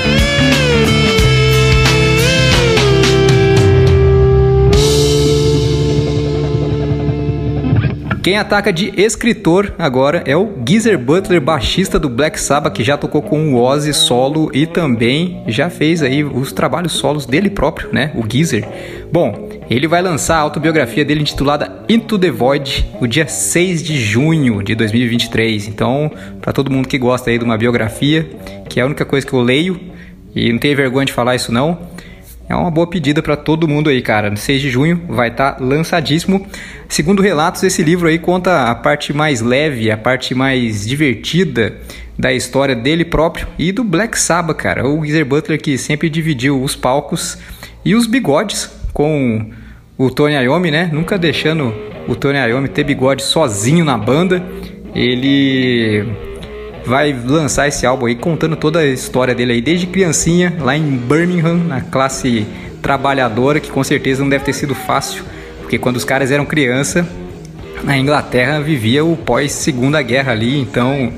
[8.26, 12.96] Quem ataca de escritor agora é o Geezer Butler, baixista do Black Sabbath, que já
[12.96, 17.88] tocou com o Ozzy solo e também já fez aí os trabalhos solos dele próprio,
[17.92, 18.10] né?
[18.16, 18.66] O Geezer.
[19.12, 23.96] Bom, ele vai lançar a autobiografia dele intitulada Into the Void no dia 6 de
[23.96, 25.68] junho de 2023.
[25.68, 26.10] Então,
[26.42, 28.28] para todo mundo que gosta aí de uma biografia,
[28.68, 29.80] que é a única coisa que eu leio
[30.34, 31.78] e não tenho vergonha de falar isso não,
[32.48, 34.30] é uma boa pedida para todo mundo aí, cara.
[34.30, 36.46] No 6 de junho vai estar tá lançadíssimo.
[36.88, 41.76] Segundo relatos, esse livro aí conta a parte mais leve, a parte mais divertida
[42.18, 44.86] da história dele próprio e do Black Sabbath, cara.
[44.86, 47.36] O Geezer Butler que sempre dividiu os palcos
[47.84, 49.50] e os bigodes com
[49.98, 50.88] o Tony Iommi, né?
[50.92, 51.74] Nunca deixando
[52.06, 54.42] o Tony Iommi ter bigode sozinho na banda.
[54.94, 56.06] Ele
[56.86, 60.96] vai lançar esse álbum aí contando toda a história dele aí desde criancinha lá em
[60.96, 62.46] Birmingham, na classe
[62.80, 65.24] trabalhadora, que com certeza não deve ter sido fácil,
[65.60, 67.06] porque quando os caras eram criança,
[67.82, 71.12] na Inglaterra vivia o pós Segunda Guerra ali, então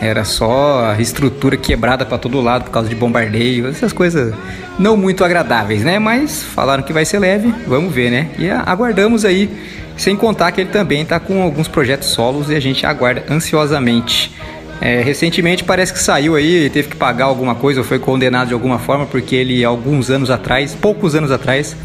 [0.00, 4.34] era só a estrutura quebrada para todo lado por causa de bombardeio, essas coisas
[4.78, 5.98] não muito agradáveis, né?
[5.98, 8.28] Mas falaram que vai ser leve, vamos ver, né?
[8.38, 9.48] E aguardamos aí,
[9.96, 14.34] sem contar que ele também está com alguns projetos solos e a gente aguarda ansiosamente.
[14.80, 18.54] É, recentemente parece que saiu aí, teve que pagar alguma coisa ou foi condenado de
[18.54, 21.76] alguma forma, porque ele, alguns anos atrás, poucos anos atrás,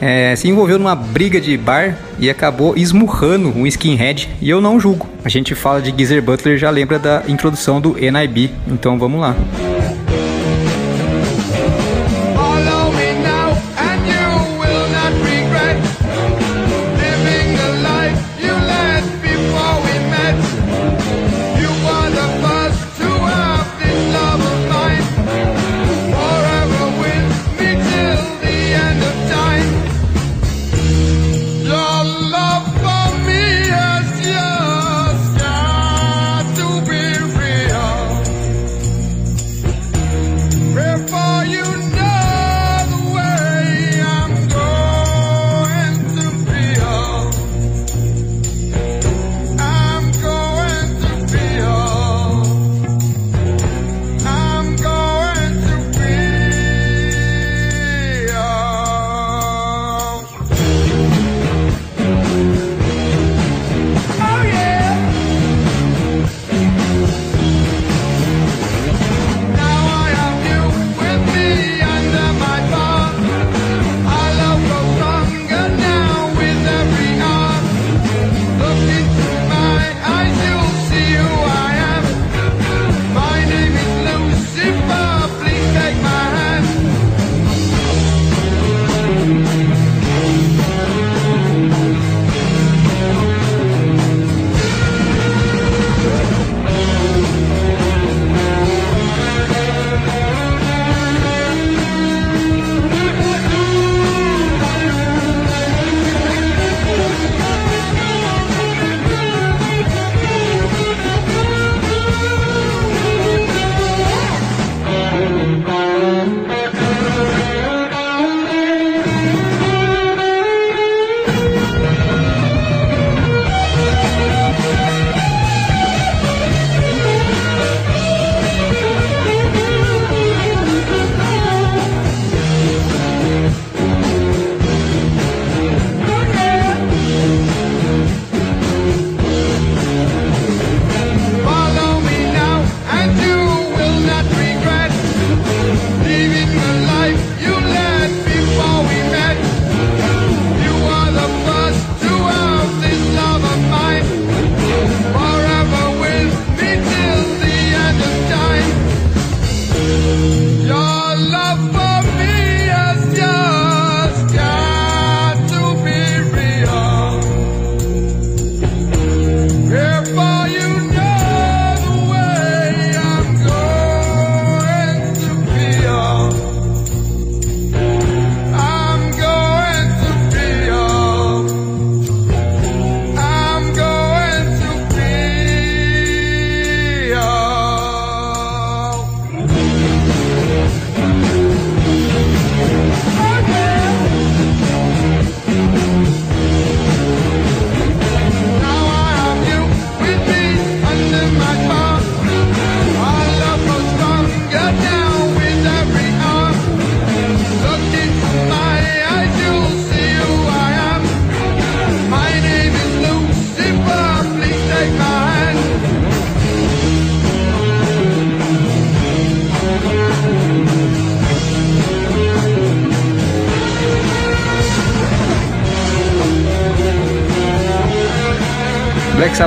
[0.00, 4.28] é, se envolveu numa briga de bar e acabou esmurrando um skinhead.
[4.40, 5.08] E eu não julgo.
[5.24, 8.50] A gente fala de Geezer Butler, já lembra da introdução do NIB.
[8.68, 9.34] Então vamos lá.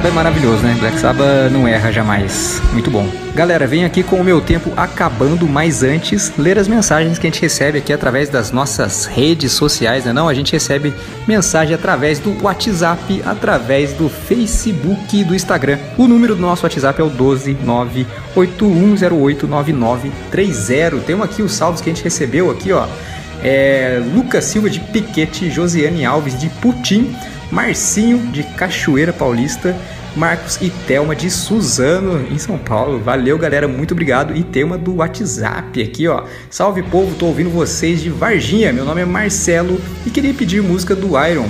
[0.02, 0.76] Sabbath é maravilhoso, né?
[0.80, 2.60] Black Sabbath não erra jamais.
[2.74, 3.08] Muito bom.
[3.36, 7.30] Galera, venho aqui com o meu tempo acabando, mas antes, ler as mensagens que a
[7.30, 10.12] gente recebe aqui através das nossas redes sociais, né?
[10.12, 10.92] Não, a gente recebe
[11.28, 15.78] mensagem através do WhatsApp, através do Facebook e do Instagram.
[16.00, 17.12] O número do nosso WhatsApp é o
[18.36, 21.04] 12981089930.
[21.06, 22.88] Tem aqui os salvos que a gente recebeu aqui, ó.
[23.44, 27.16] É, Lucas Silva de Piquete, Josiane Alves de Putim,
[27.52, 29.76] Marcinho de Cachoeira Paulista,
[30.16, 33.00] Marcos e Thelma de Suzano, em São Paulo.
[33.00, 34.36] Valeu, galera, muito obrigado.
[34.36, 36.24] E Thelma do WhatsApp aqui, ó.
[36.50, 38.72] Salve povo, tô ouvindo vocês de Varginha.
[38.72, 41.50] Meu nome é Marcelo e queria pedir música do Iron,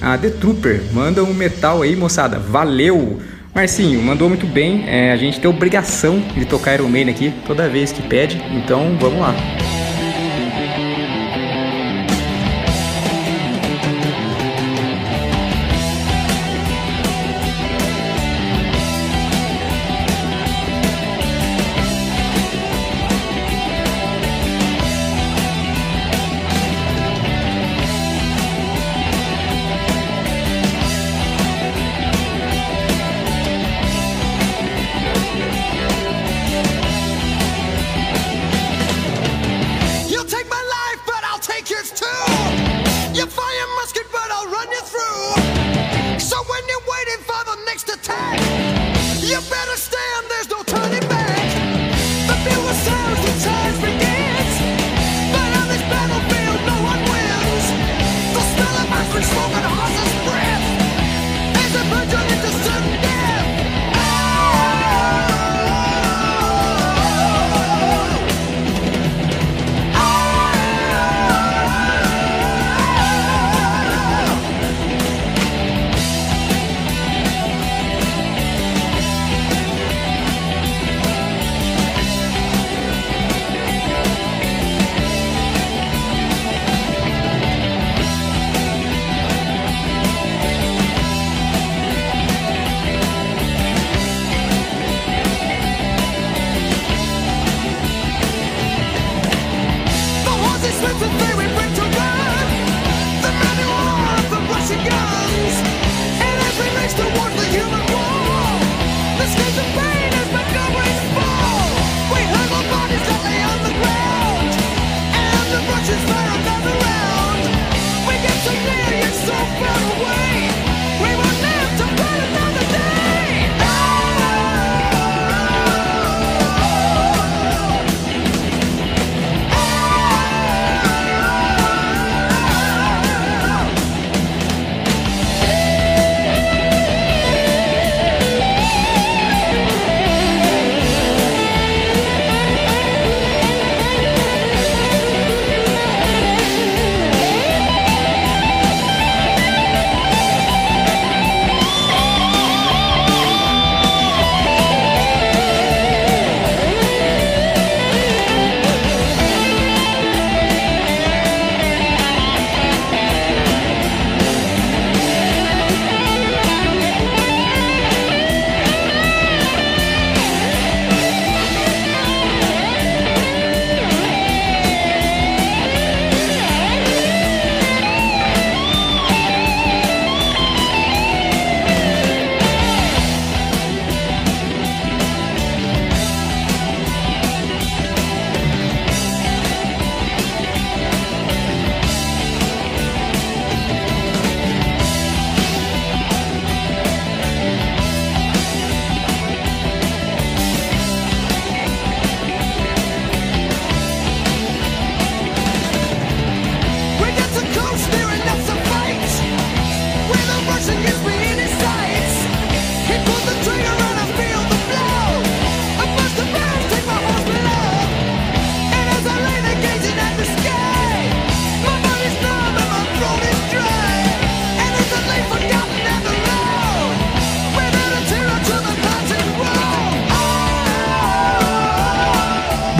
[0.00, 0.82] a The Trooper.
[0.92, 2.38] Manda um metal aí, moçada.
[2.38, 3.20] Valeu!
[3.54, 4.84] Marcinho, mandou muito bem.
[4.88, 8.96] É, a gente tem obrigação de tocar Iron Maiden aqui toda vez que pede, então
[9.00, 9.34] vamos lá.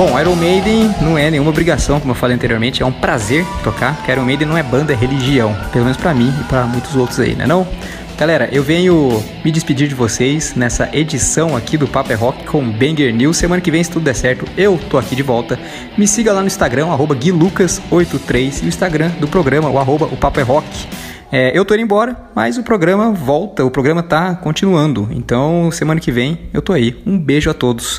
[0.01, 3.97] Bom, Iron Maiden não é nenhuma obrigação, como eu falei anteriormente, é um prazer tocar,
[3.97, 5.55] porque Iron Maiden não é banda, é religião.
[5.71, 7.69] Pelo menos para mim e para muitos outros aí, né não?
[8.17, 12.67] Galera, eu venho me despedir de vocês nessa edição aqui do Paper é Rock com
[12.67, 13.37] Banger News.
[13.37, 15.61] Semana que vem, se tudo der certo, eu tô aqui de volta.
[15.99, 20.17] Me siga lá no Instagram, arroba GuiLucas83 e o Instagram do programa, o arroba o
[20.17, 20.89] Paper é Rock.
[21.31, 25.11] É, eu tô indo embora, mas o programa volta, o programa tá continuando.
[25.13, 26.97] Então, semana que vem eu tô aí.
[27.05, 27.99] Um beijo a todos.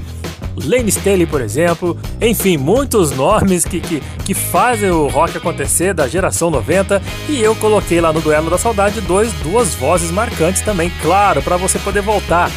[0.66, 1.98] Lane Staley, por exemplo.
[2.22, 7.02] Enfim, muitos nomes que, que, que fazem o rock acontecer da geração 90.
[7.30, 11.58] E eu coloquei lá no Duelo da Saudade dois, duas vozes marcantes também, claro, para
[11.58, 12.52] você poder voltar.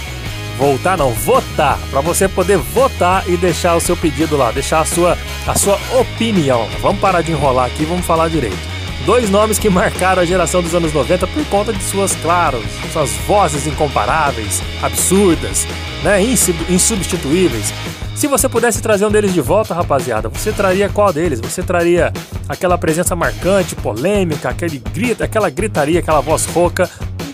[0.58, 4.84] Voltar não, votar, para você poder votar e deixar o seu pedido lá, deixar a
[4.84, 6.68] sua, a sua opinião.
[6.82, 8.79] Vamos parar de enrolar aqui, vamos falar direito.
[9.06, 13.10] Dois nomes que marcaram a geração dos anos 90 por conta de suas, claro, suas
[13.26, 15.66] vozes incomparáveis, absurdas,
[16.02, 16.22] né,
[16.68, 17.72] insubstituíveis.
[18.14, 21.40] Se você pudesse trazer um deles de volta, rapaziada, você traria qual deles?
[21.40, 22.12] Você traria
[22.46, 26.88] aquela presença marcante, polêmica, aquele grito, aquela gritaria, aquela voz rouca,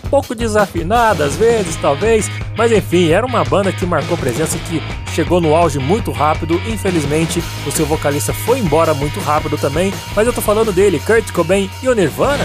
[0.09, 4.81] pouco desafinada às vezes, talvez, mas enfim, era uma banda que marcou presença que
[5.13, 6.61] chegou no auge muito rápido.
[6.67, 11.31] Infelizmente, o seu vocalista foi embora muito rápido também, mas eu tô falando dele, Kurt
[11.31, 12.43] Cobain e o Nirvana.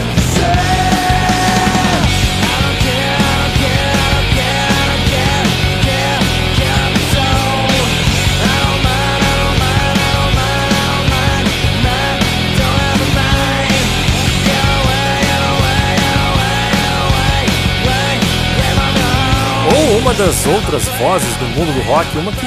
[20.25, 22.47] Das outras vozes do mundo do rock, uma que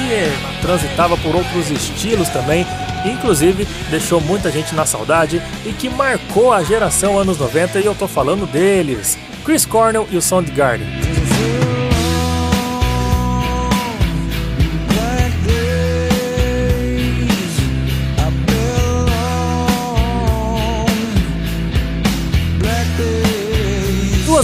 [0.62, 2.66] transitava por outros estilos também,
[3.04, 7.94] inclusive deixou muita gente na saudade e que marcou a geração anos 90 e eu
[7.94, 11.25] tô falando deles, Chris Cornell e o Soundgarden.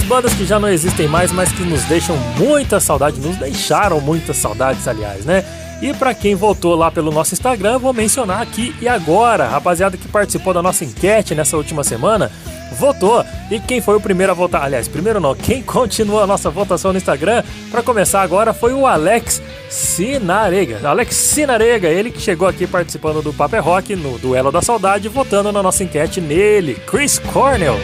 [0.03, 4.01] Duas bandas que já não existem mais, mas que nos deixam muita saudade, nos deixaram
[4.01, 5.45] muitas saudades, aliás, né?
[5.81, 10.07] E para quem voltou lá pelo nosso Instagram, vou mencionar aqui e agora, rapaziada que
[10.07, 12.31] participou da nossa enquete nessa última semana,
[12.77, 13.23] votou.
[13.49, 14.63] E quem foi o primeiro a votar?
[14.63, 18.85] Aliás, primeiro não, quem continuou a nossa votação no Instagram, para começar agora, foi o
[18.85, 20.79] Alex Sinarega.
[20.83, 25.51] Alex Sinarega, ele que chegou aqui participando do Paper Rock no Duelo da Saudade, votando
[25.51, 27.79] na nossa enquete nele, Chris Cornell.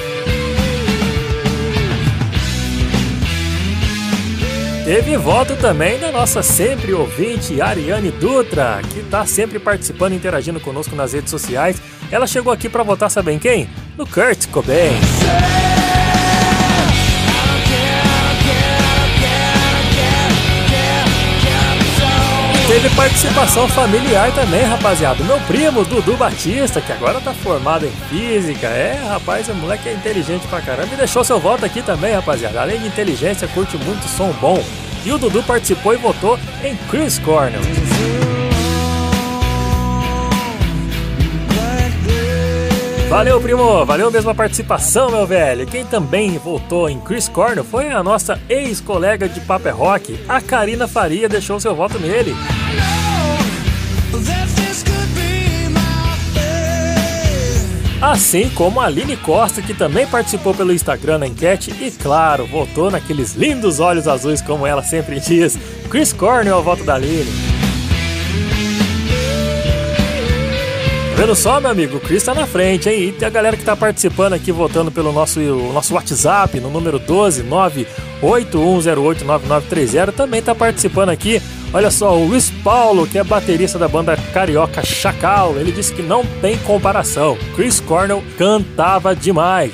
[4.89, 10.59] Teve voto também da nossa sempre ouvinte Ariane Dutra, que está sempre participando e interagindo
[10.59, 11.79] conosco nas redes sociais.
[12.09, 13.69] Ela chegou aqui para votar, sabem quem?
[13.95, 14.99] No Kurt Cobain.
[22.69, 25.23] Teve participação familiar também, rapaziada.
[25.23, 28.67] Meu primo, Dudu Batista, que agora tá formado em física.
[28.67, 30.93] É, rapaz, o moleque é inteligente pra caramba.
[30.93, 32.61] E deixou seu voto aqui também, rapaziada.
[32.61, 34.63] Além de inteligência, curte muito som bom.
[35.03, 37.59] E o Dudu participou e votou em Chris Cornell.
[43.09, 43.83] Valeu, primo!
[43.87, 45.65] Valeu mesmo a participação, meu velho!
[45.65, 50.87] Quem também votou em Chris Cornell foi a nossa ex-colega de Paper Rock, a Karina
[50.87, 52.35] Faria, deixou seu voto nele.
[57.99, 62.91] Assim como a Aline Costa, que também participou pelo Instagram na enquete e, claro, votou
[62.91, 65.57] naqueles lindos olhos azuis, como ela sempre diz.
[65.89, 67.68] Chris Cornell ao voto da Aline.
[71.19, 73.09] Vendo só, meu amigo, o Chris tá na frente, hein?
[73.09, 75.37] E tem a galera que tá participando aqui, votando pelo nosso,
[75.73, 76.97] nosso WhatsApp, no número
[78.21, 81.41] 12981089930, também tá participando aqui.
[81.73, 86.01] Olha só, o Luiz Paulo, que é baterista da banda carioca Chacal, ele disse que
[86.01, 87.37] não tem comparação.
[87.53, 89.73] Chris Cornell cantava demais.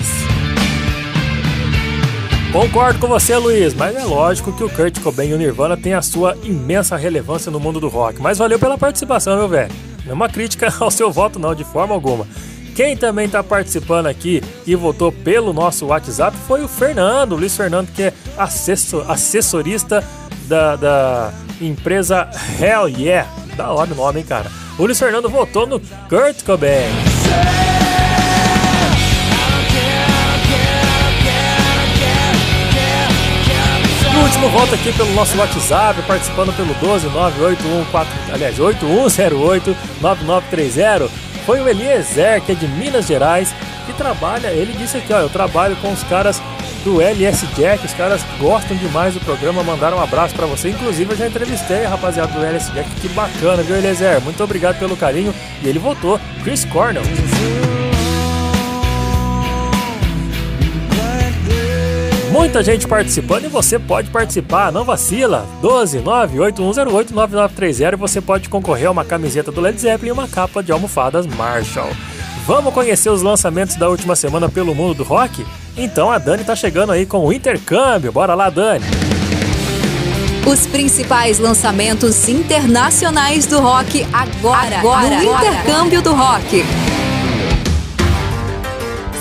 [2.51, 5.93] Concordo com você, Luiz, mas é lógico que o Kurt Cobain e o Nirvana têm
[5.93, 8.19] a sua imensa relevância no mundo do rock.
[8.19, 9.94] Mas valeu pela participação, meu velho.
[10.05, 12.27] Não é uma crítica ao seu voto, não, de forma alguma.
[12.75, 17.55] Quem também está participando aqui e votou pelo nosso WhatsApp foi o Fernando, o Luiz
[17.55, 20.03] Fernando, que é assessor, assessorista
[20.45, 22.29] da, da empresa
[22.59, 23.29] Hell Yeah.
[23.55, 24.51] Da hora o nome, hein, cara.
[24.77, 27.64] O Luiz Fernando votou no Kurt Cobain.
[34.25, 41.09] Último voto aqui pelo nosso WhatsApp, participando pelo 1298114, aliás, 81089930,
[41.45, 43.53] foi o Eliezer, que é de Minas Gerais,
[43.85, 46.41] que trabalha, ele disse aqui, ó, eu trabalho com os caras
[46.83, 47.85] do LS Jack.
[47.85, 50.69] Os caras gostam demais do programa, mandaram um abraço para você.
[50.69, 52.89] Inclusive, eu já entrevistei a rapaziada do LS Jack.
[53.01, 54.19] Que bacana, viu, Eliezer?
[54.21, 55.31] Muito obrigado pelo carinho.
[55.61, 57.03] E ele votou, Chris Cornell.
[62.35, 65.47] Muita gente participando e você pode participar, não vacila.
[65.61, 70.27] 12 98108 9930 e você pode concorrer a uma camiseta do Led Zeppelin e uma
[70.27, 71.89] capa de almofadas Marshall.
[72.45, 75.45] Vamos conhecer os lançamentos da última semana pelo mundo do rock?
[75.77, 78.11] Então a Dani tá chegando aí com o intercâmbio.
[78.11, 78.83] Bora lá, Dani!
[80.45, 86.01] Os principais lançamentos internacionais do rock agora, agora no agora, intercâmbio agora.
[86.01, 86.94] do rock.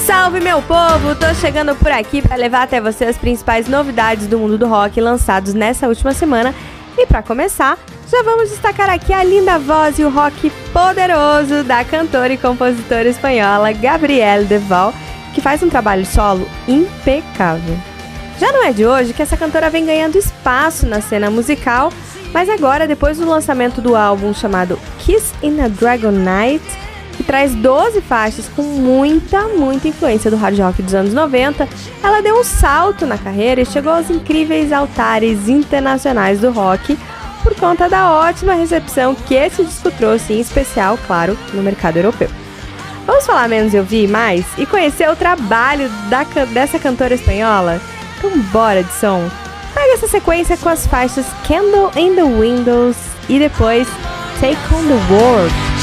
[0.06, 1.14] Salve meu povo!
[1.14, 5.00] Tô chegando por aqui para levar até você as principais novidades do mundo do rock
[5.00, 6.54] lançados nessa última semana.
[6.98, 7.78] E para começar,
[8.10, 13.08] já vamos destacar aqui a linda voz e o rock poderoso da cantora e compositora
[13.08, 14.92] espanhola Gabrielle Deval,
[15.34, 17.78] que faz um trabalho solo impecável.
[18.38, 21.90] Já não é de hoje que essa cantora vem ganhando espaço na cena musical,
[22.30, 26.62] mas agora, depois do lançamento do álbum chamado Kiss in a Dragon Night,
[27.14, 31.68] que traz 12 faixas com muita, muita influência do hard rock dos anos 90,
[32.02, 36.98] ela deu um salto na carreira e chegou aos incríveis altares internacionais do rock
[37.42, 42.28] por conta da ótima recepção que esse disco trouxe, em especial, claro, no mercado europeu.
[43.06, 47.80] Vamos falar menos eu vi mais e conhecer o trabalho da, dessa cantora espanhola?
[48.16, 49.28] Então bora de som!
[49.74, 52.96] Pega essa sequência com as faixas Candle in the Windows
[53.28, 53.86] e depois
[54.40, 55.73] Take on the World.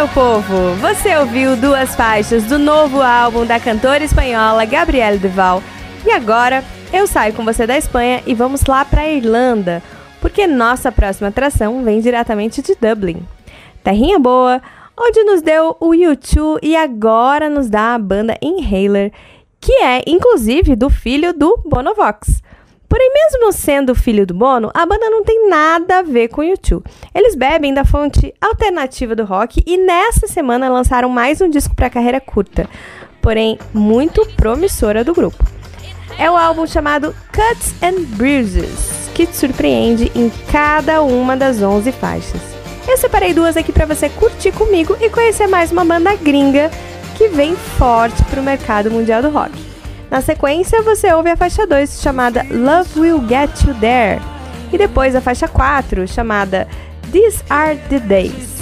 [0.00, 0.74] Meu povo?
[0.80, 5.62] Você ouviu duas faixas do novo álbum da cantora espanhola Gabrielle Duval.
[6.06, 9.82] E agora eu saio com você da Espanha e vamos lá pra Irlanda,
[10.18, 13.20] porque nossa próxima atração vem diretamente de Dublin.
[13.84, 14.62] Terrinha boa,
[14.98, 19.12] onde nos deu o U2 e agora nos dá a banda Inhaler,
[19.60, 22.39] que é inclusive do filho do Bonovox.
[23.00, 26.44] Porém, mesmo sendo filho do Bono, a banda não tem nada a ver com o
[26.44, 26.84] U2.
[27.14, 31.88] Eles bebem da fonte alternativa do rock e nessa semana lançaram mais um disco para
[31.88, 32.68] carreira curta,
[33.22, 35.42] porém muito promissora do grupo.
[36.18, 41.92] É o álbum chamado Cuts and Bruises, que te surpreende em cada uma das 11
[41.92, 42.42] faixas.
[42.86, 46.70] Eu separei duas aqui para você curtir comigo e conhecer mais uma banda gringa
[47.16, 49.69] que vem forte para o mercado mundial do rock.
[50.10, 54.20] Na sequência, você ouve a faixa 2, chamada Love Will Get You There,
[54.72, 56.66] e depois a faixa 4, chamada
[57.12, 58.60] These Are the Days.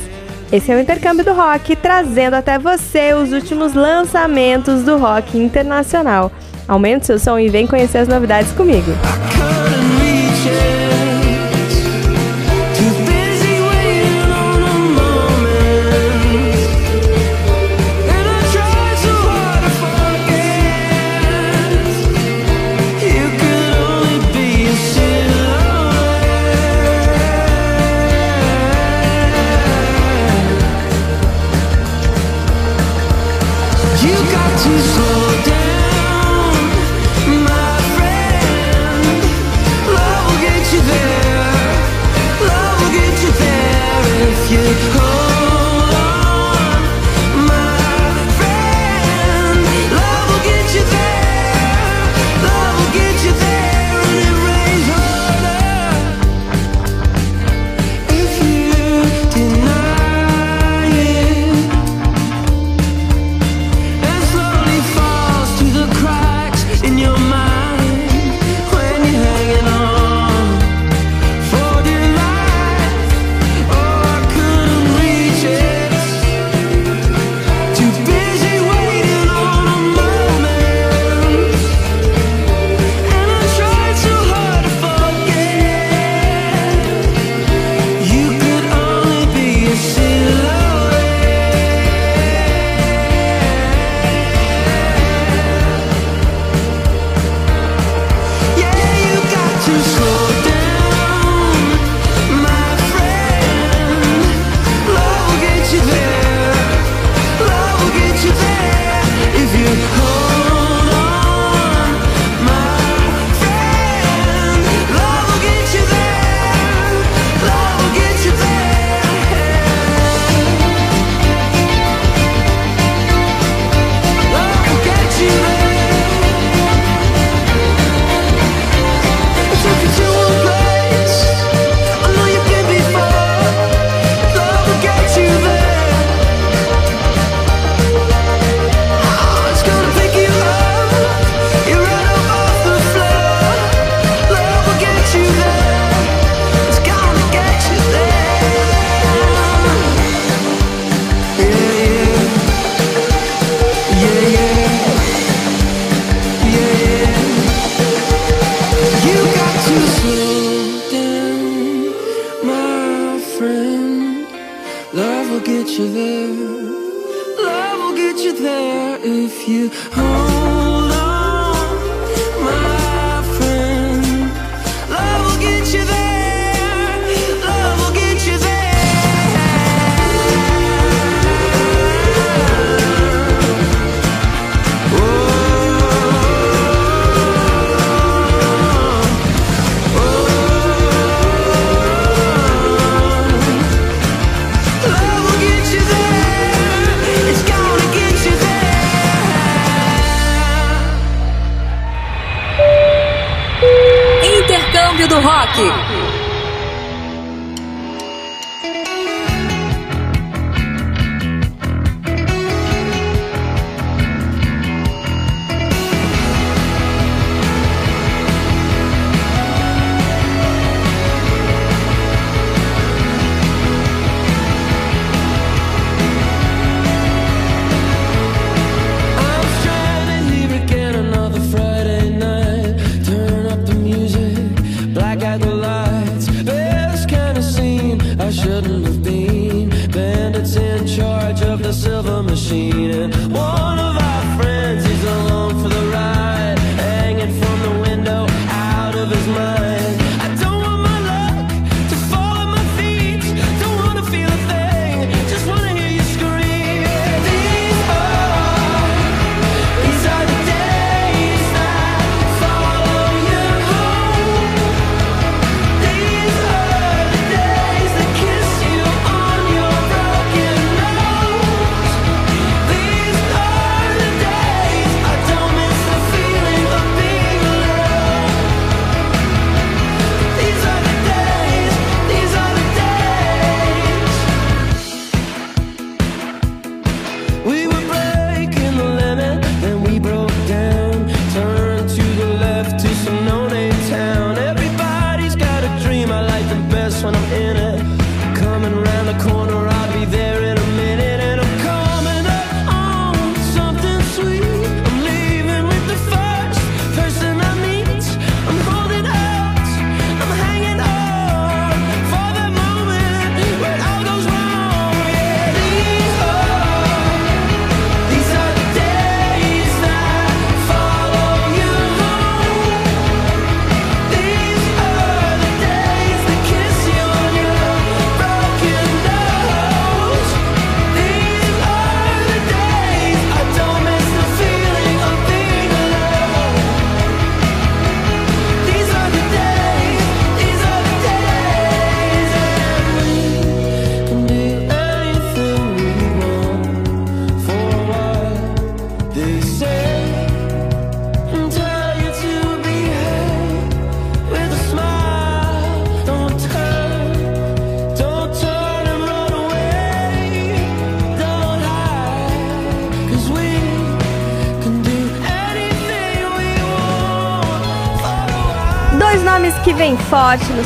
[0.53, 6.31] Esse é o intercâmbio do rock, trazendo até você os últimos lançamentos do rock internacional.
[6.67, 8.93] Aumente seu som e vem conhecer as novidades comigo.
[10.49, 10.78] couldn't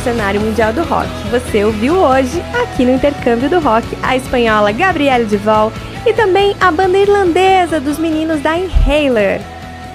[0.03, 1.09] cenário mundial do rock.
[1.31, 5.73] Você ouviu hoje, aqui no Intercâmbio do Rock, a espanhola Gabrielle Duval
[6.05, 9.41] e também a banda irlandesa dos meninos da Inhaler.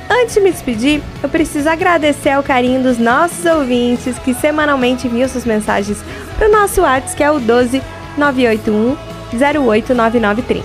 [0.10, 5.28] Antes de me despedir, eu preciso agradecer ao carinho dos nossos ouvintes que semanalmente enviam
[5.28, 6.02] suas mensagens
[6.38, 7.82] para o nosso WhatsApp, que é o 12
[8.18, 8.96] 981
[9.34, 10.64] 089930.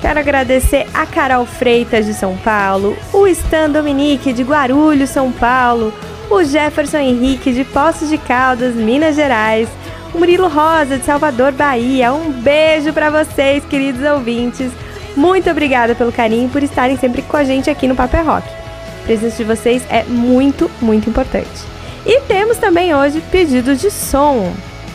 [0.00, 5.94] Quero agradecer a Carol Freitas de São Paulo, o Stan Dominique de Guarulhos, São Paulo,
[6.32, 9.68] o Jefferson Henrique de Poços de Caldas, Minas Gerais,
[10.14, 12.12] o Murilo Rosa de Salvador, Bahia.
[12.12, 14.72] Um beijo para vocês, queridos ouvintes.
[15.14, 18.48] Muito obrigada pelo carinho e por estarem sempre com a gente aqui no Paper Rock.
[18.48, 21.72] A presença de vocês é muito, muito importante.
[22.06, 24.52] E temos também hoje pedidos de som.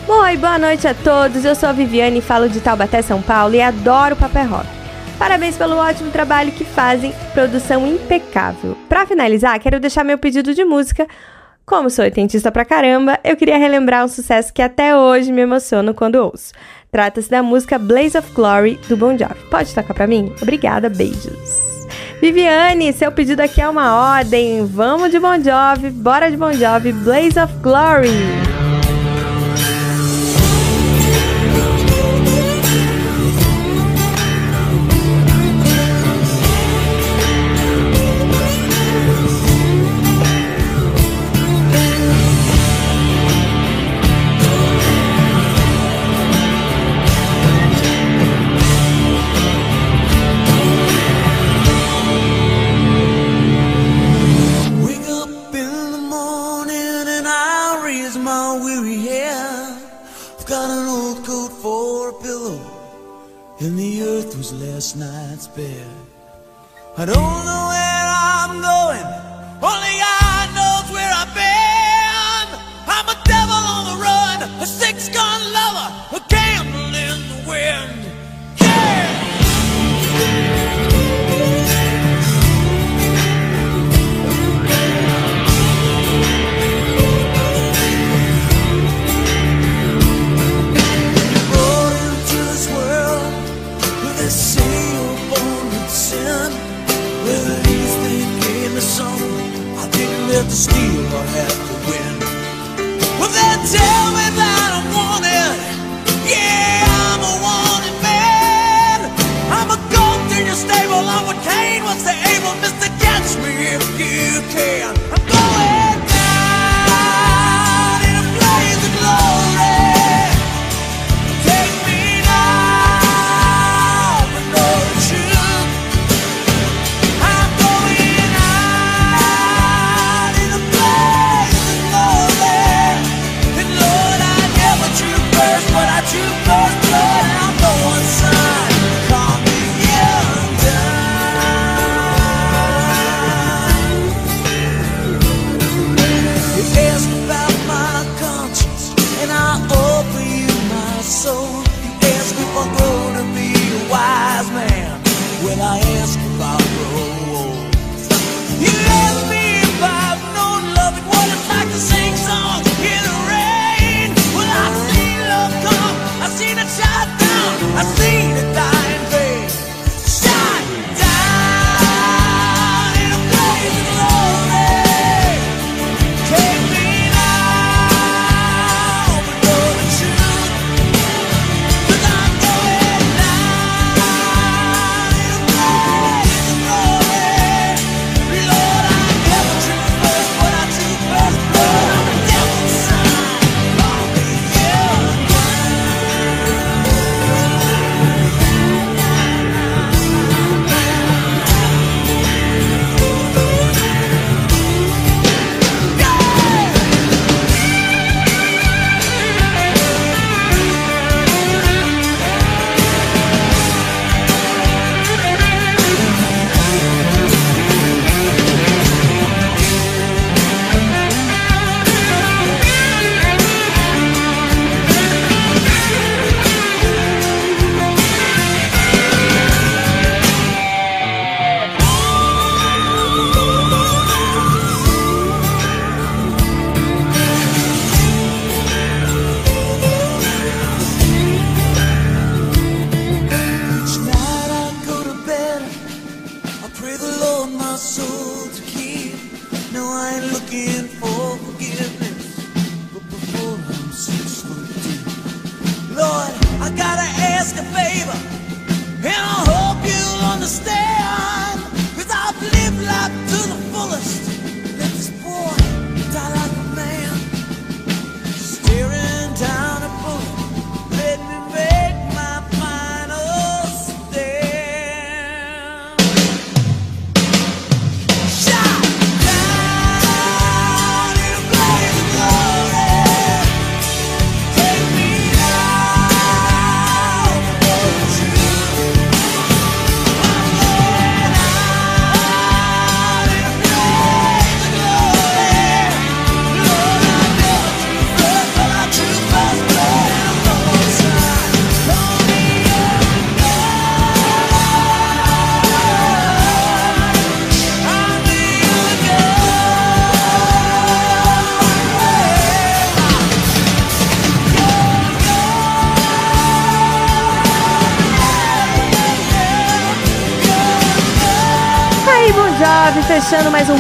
[0.08, 1.46] Oi, boa noite a todos.
[1.46, 4.77] Eu sou a Viviane, falo de Taubaté, São Paulo e adoro o Paper Rock.
[5.18, 8.78] Parabéns pelo ótimo trabalho que fazem, produção impecável.
[8.88, 11.08] Para finalizar, quero deixar meu pedido de música.
[11.66, 15.94] Como sou oitentista pra caramba, eu queria relembrar um sucesso que até hoje me emociona
[15.94, 16.54] quando ouço.
[16.92, 19.36] Trata-se da música Blaze of Glory do Bon Jovi.
[19.50, 20.34] Pode tocar pra mim?
[20.42, 21.68] Obrigada, beijos.
[22.22, 24.66] Viviane, seu pedido aqui é uma ordem.
[24.66, 28.47] Vamos de Bon Jovi, bora de Bon Jovi, Blaze of Glory.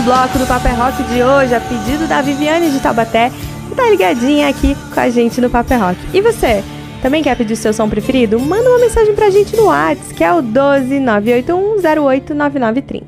[0.07, 3.29] Bloco do Paper Rock de hoje, a pedido da Viviane de Taubaté,
[3.67, 5.97] que tá ligadinha aqui com a gente no Paper Rock.
[6.13, 6.63] E você,
[7.01, 8.39] também quer pedir o seu som preferido?
[8.39, 13.03] Manda uma mensagem pra gente no WhatsApp, que é o 12981089930.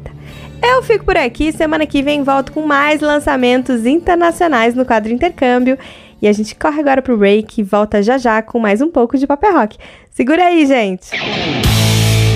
[0.61, 5.77] Eu fico por aqui, semana que vem volto com mais lançamentos internacionais no quadro Intercâmbio.
[6.21, 9.17] E a gente corre agora pro break e volta já já com mais um pouco
[9.17, 9.77] de Paper Rock.
[10.11, 11.11] Segura aí, gente!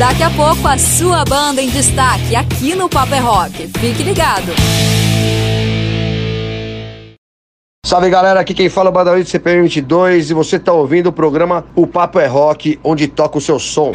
[0.05, 3.69] Daqui a pouco a sua banda em destaque aqui no Paper Rock.
[3.79, 4.51] Fique ligado.
[7.85, 11.07] Salve galera, aqui quem fala é o Badawi do CPM 22 e você tá ouvindo
[11.07, 13.93] o programa O Papo é Rock, onde toca o seu som.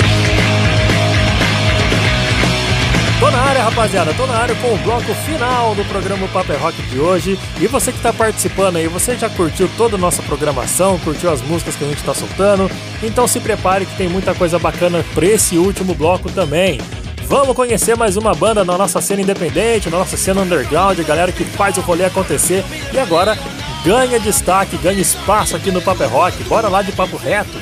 [3.79, 7.39] Rapaziada, tô na área com o bloco final do programa Paper Rock de hoje.
[7.61, 11.41] E você que tá participando aí, você já curtiu toda a nossa programação, curtiu as
[11.43, 12.69] músicas que a gente tá soltando?
[13.05, 16.81] Então se prepare que tem muita coisa bacana pra esse último bloco também.
[17.29, 21.45] Vamos conhecer mais uma banda na nossa cena independente, na nossa cena underground, galera que
[21.45, 23.39] faz o rolê acontecer e agora
[23.85, 26.43] ganha destaque, ganha espaço aqui no Paper Rock.
[26.45, 27.57] Bora lá de papo reto.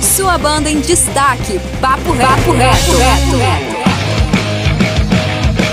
[0.00, 1.60] Sua banda em destaque.
[1.80, 2.32] Papo reto.
[2.32, 3.77] Papo reto.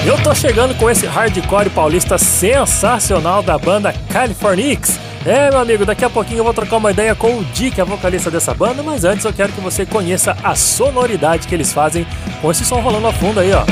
[0.05, 4.99] Eu tô chegando com esse hardcore paulista sensacional da banda Californix.
[5.25, 7.81] É, meu amigo, daqui a pouquinho eu vou trocar uma ideia com o Di, que
[7.81, 11.73] é vocalista dessa banda, mas antes eu quero que você conheça a sonoridade que eles
[11.73, 12.05] fazem
[12.39, 13.65] com esse som rolando ao fundo aí, ó.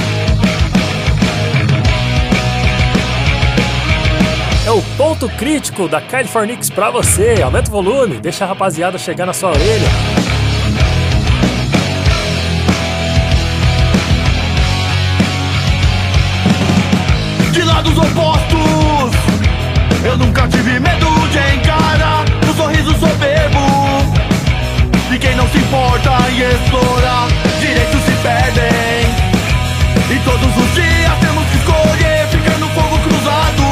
[4.66, 7.44] É o ponto crítico da Californix pra você.
[7.44, 10.23] Aumenta o volume, deixa a rapaziada chegar na sua orelha.
[18.04, 19.12] Opostos.
[20.04, 24.14] Eu nunca tive medo de encarar o sorriso soberbo
[25.10, 27.28] de quem não se importa em explorar.
[27.60, 29.24] Direitos se perdem
[30.10, 33.64] e todos os dias temos que escolher ficar no fogo cruzado,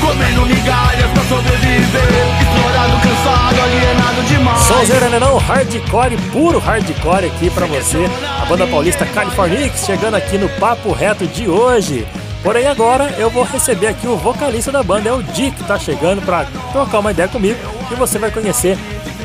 [0.00, 4.60] comendo migalhas pra sobreviver, explorado, cansado, alienado demais.
[4.60, 5.36] Sonzeira, né não?
[5.36, 8.08] Hardcore, puro hardcore aqui pra você.
[8.40, 12.06] A banda paulista Californix chegando aqui no Papo Reto de hoje.
[12.44, 15.78] Porém agora eu vou receber aqui o vocalista da banda, é o Dick, que tá
[15.78, 17.58] chegando pra trocar uma ideia comigo
[17.90, 18.76] e você vai conhecer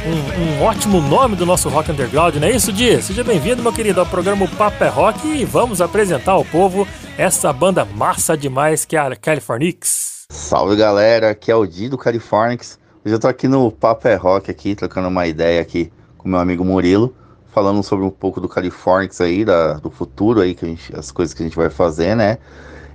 [0.06, 3.02] um, um ótimo nome do nosso rock underground, não é isso, Di?
[3.02, 6.88] Seja bem-vindo, meu querido, ao programa O Papo é Rock e vamos apresentar ao povo
[7.18, 10.26] essa banda massa demais que é a Californix.
[10.30, 12.80] Salve galera, aqui é o Di do Californix.
[13.04, 16.40] Hoje eu tô aqui no Papo é Rock aqui, trocando uma ideia aqui com meu
[16.40, 17.14] amigo Murilo,
[17.54, 21.12] falando sobre um pouco do Californix aí, da, do futuro aí, que a gente, as
[21.12, 22.38] coisas que a gente vai fazer, né?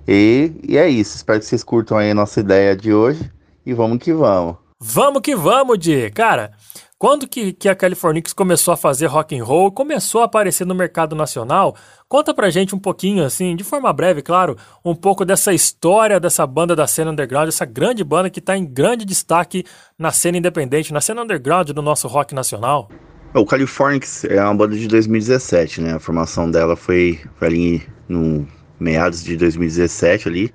[0.06, 3.31] E, e é isso, espero que vocês curtam aí a nossa ideia de hoje
[3.64, 4.56] e vamos que vamos.
[4.81, 6.10] Vamos que vamos, Di!
[6.10, 6.52] Cara,
[6.98, 10.74] quando que, que a Californix começou a fazer rock and roll, começou a aparecer no
[10.74, 11.74] mercado nacional,
[12.09, 16.47] conta pra gente um pouquinho, assim, de forma breve, claro, um pouco dessa história dessa
[16.47, 19.64] banda da cena underground, essa grande banda que tá em grande destaque
[19.98, 22.90] na cena independente, na cena underground do nosso rock nacional.
[23.35, 25.94] O Californix é uma banda de 2017, né?
[25.94, 28.47] A formação dela foi, foi ali no
[28.85, 30.55] meados de 2017 ali,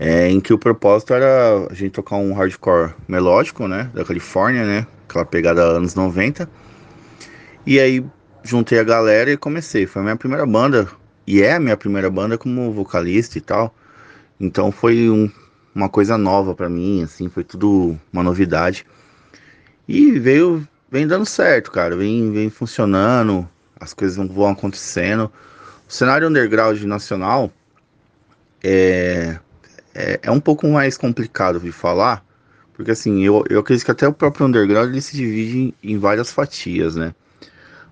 [0.00, 4.64] é, em que o propósito era a gente tocar um hardcore melódico, né, da Califórnia,
[4.64, 6.50] né, aquela pegada anos 90.
[7.64, 8.04] E aí
[8.42, 9.86] juntei a galera e comecei.
[9.86, 10.88] Foi a minha primeira banda,
[11.26, 13.72] e é a minha primeira banda como vocalista e tal.
[14.40, 15.30] Então foi um,
[15.74, 18.84] uma coisa nova para mim, assim, foi tudo uma novidade.
[19.86, 23.48] E veio, vem dando certo, cara, vem, vem funcionando,
[23.78, 25.30] as coisas vão acontecendo.
[25.88, 27.50] O cenário underground nacional
[28.62, 29.38] é,
[29.94, 32.22] é, é, um pouco mais complicado de falar,
[32.74, 35.98] porque assim, eu, eu acredito que até o próprio underground ele se divide em, em
[35.98, 37.14] várias fatias, né?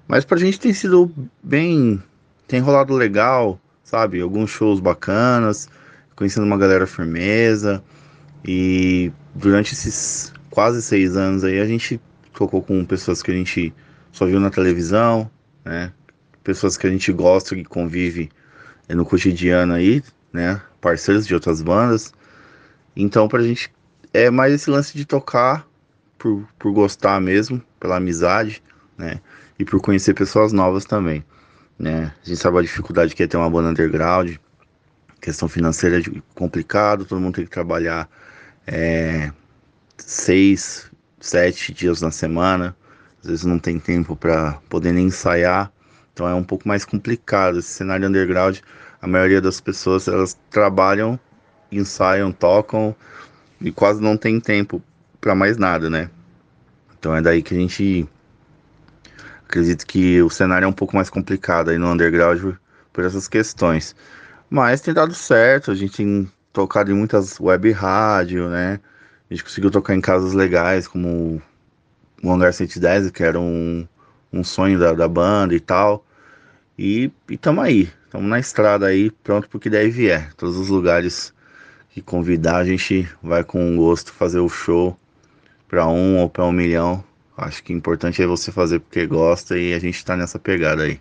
[0.06, 1.10] Mas pra gente tem sido
[1.42, 2.02] bem.
[2.46, 4.20] tem rolado legal, sabe?
[4.20, 5.68] Alguns shows bacanas,
[6.14, 7.82] conhecendo uma galera firmeza.
[8.44, 12.00] E durante esses quase seis anos aí a gente
[12.34, 13.74] tocou com pessoas que a gente
[14.12, 15.30] só viu na televisão,
[15.64, 15.92] né?
[16.46, 18.30] Pessoas que a gente gosta e convive
[18.88, 20.00] no cotidiano aí,
[20.32, 20.62] né?
[20.80, 22.14] Parceiros de outras bandas.
[22.94, 23.68] Então, pra gente
[24.14, 25.66] é mais esse lance de tocar
[26.16, 28.62] por, por gostar mesmo, pela amizade,
[28.96, 29.20] né?
[29.58, 31.24] E por conhecer pessoas novas também,
[31.76, 32.14] né?
[32.24, 34.36] A gente sabe a dificuldade que é ter uma banda underground,
[35.20, 36.02] questão financeira é
[36.32, 38.08] complicado, todo mundo tem que trabalhar
[38.68, 39.32] é,
[39.98, 42.76] seis, sete dias na semana,
[43.20, 45.72] às vezes não tem tempo para poder nem ensaiar,
[46.16, 47.58] então é um pouco mais complicado.
[47.58, 48.60] Esse cenário underground,
[49.02, 51.20] a maioria das pessoas elas trabalham,
[51.70, 52.96] ensaiam, tocam
[53.60, 54.82] e quase não tem tempo
[55.20, 56.08] para mais nada, né?
[56.98, 58.08] Então é daí que a gente
[59.44, 62.54] acredito que o cenário é um pouco mais complicado aí no underground
[62.94, 63.94] por essas questões.
[64.48, 68.80] Mas tem dado certo, a gente tem tocado em muitas web rádio, né?
[69.30, 71.42] A gente conseguiu tocar em casas legais, como
[72.22, 73.86] o Hangar 110, que era um,
[74.32, 76.05] um sonho da, da banda e tal.
[76.78, 80.34] E estamos aí, estamos na estrada aí, pronto porque daí vier.
[80.34, 81.32] Todos os lugares
[81.90, 84.98] que convidar, a gente vai com gosto fazer o show
[85.66, 87.02] para um ou para um milhão.
[87.36, 90.82] Acho que o importante é você fazer porque gosta e a gente está nessa pegada
[90.82, 91.00] aí.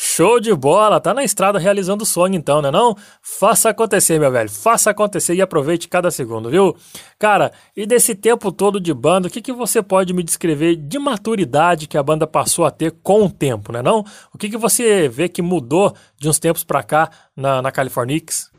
[0.00, 1.00] Show de bola!
[1.00, 2.94] Tá na estrada realizando o sonho então, né não?
[3.20, 4.48] Faça acontecer, meu velho.
[4.48, 6.76] Faça acontecer e aproveite cada segundo, viu?
[7.18, 11.00] Cara, e desse tempo todo de banda, o que, que você pode me descrever de
[11.00, 14.04] maturidade que a banda passou a ter com o tempo, né não?
[14.32, 18.52] O que, que você vê que mudou de uns tempos pra cá na, na Californix?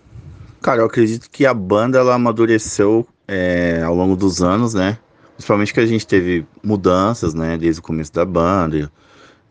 [0.61, 4.98] Cara, eu acredito que a banda ela amadureceu é, ao longo dos anos, né?
[5.36, 7.57] Principalmente que a gente teve mudanças, né?
[7.57, 8.91] Desde o começo da banda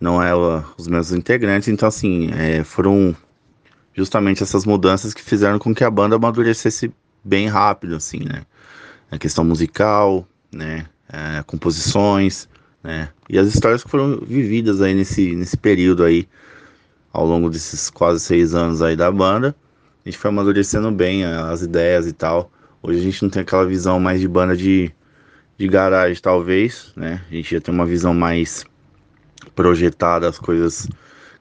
[0.00, 3.14] não é os mesmos integrantes, então assim, é, foram
[3.94, 6.92] justamente essas mudanças que fizeram com que a banda amadurecesse
[7.24, 8.42] bem rápido, assim, né?
[9.10, 10.86] A questão musical, né?
[11.12, 12.48] É, composições,
[12.82, 13.08] né?
[13.28, 16.28] E as histórias que foram vividas aí nesse, nesse período aí,
[17.12, 19.54] ao longo desses quase seis anos aí da banda,
[20.04, 22.52] a gente foi amadurecendo bem as ideias e tal.
[22.80, 24.92] Hoje a gente não tem aquela visão mais de banda de,
[25.58, 27.20] de garagem, talvez, né?
[27.28, 28.64] A gente já tem uma visão mais
[29.54, 30.88] projetada, as coisas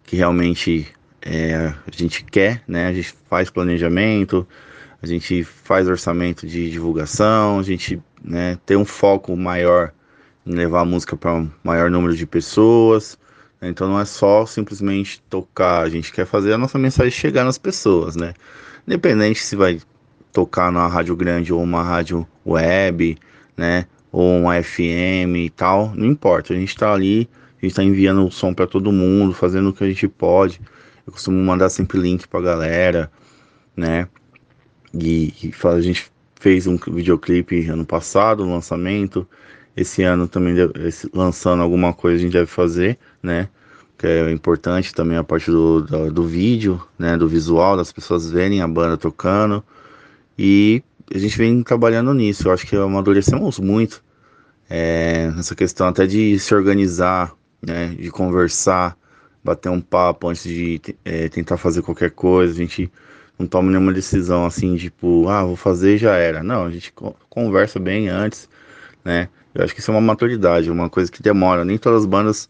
[0.03, 0.87] que realmente
[1.21, 2.87] é, a gente quer, né?
[2.87, 4.47] A gente faz planejamento,
[5.01, 9.91] a gente faz orçamento de divulgação, a gente né, tem um foco maior
[10.45, 13.17] em levar a música para um maior número de pessoas.
[13.61, 17.57] Então não é só simplesmente tocar, a gente quer fazer a nossa mensagem chegar nas
[17.57, 18.33] pessoas, né?
[18.87, 19.81] Independente se vai
[20.31, 23.17] tocar numa rádio grande ou uma rádio web,
[23.57, 23.85] né?
[24.11, 26.53] Ou uma FM e tal, não importa.
[26.53, 27.27] A gente tá ali,
[27.67, 30.59] gente tá enviando o som para todo mundo, fazendo o que a gente pode.
[31.05, 33.11] Eu costumo mandar sempre link pra galera,
[33.75, 34.07] né?
[34.93, 39.27] E, e a gente fez um videoclipe ano passado, um lançamento.
[39.75, 43.49] Esse ano também esse, lançando alguma coisa a gente deve fazer, né?
[43.97, 47.17] Que é importante também a parte do, do, do, vídeo, né?
[47.17, 49.63] Do visual, das pessoas verem a banda tocando.
[50.37, 50.83] E
[51.13, 52.47] a gente vem trabalhando nisso.
[52.47, 54.03] Eu acho que amadurecemos muito
[54.69, 57.87] é, questão até de se organizar, né?
[57.89, 58.97] De conversar,
[59.43, 62.53] bater um papo antes de é, tentar fazer qualquer coisa.
[62.53, 62.91] A gente
[63.37, 66.43] não toma nenhuma decisão assim, tipo, ah, vou fazer e já era.
[66.43, 66.93] Não, a gente
[67.29, 68.49] conversa bem antes,
[69.03, 69.29] né?
[69.53, 71.65] Eu acho que isso é uma maturidade, uma coisa que demora.
[71.65, 72.49] Nem todas as bandas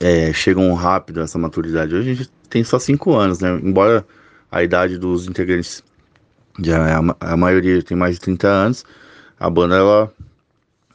[0.00, 1.94] é, chegam rápido a essa maturidade.
[1.94, 3.58] Hoje a gente tem só cinco anos, né?
[3.62, 4.06] Embora
[4.50, 5.82] a idade dos integrantes
[6.62, 8.84] já é a, a maioria tem mais de 30 anos,
[9.38, 10.12] a banda ela,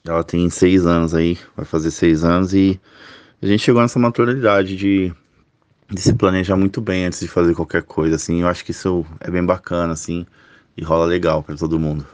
[0.06, 2.80] ela tem seis anos aí, vai fazer seis anos e
[3.42, 5.14] a gente chegou nessa maturidade de
[5.92, 8.42] de se planejar muito bem antes de fazer qualquer coisa, assim.
[8.42, 10.26] Eu acho que isso é bem bacana, assim,
[10.78, 12.06] e rola legal para todo mundo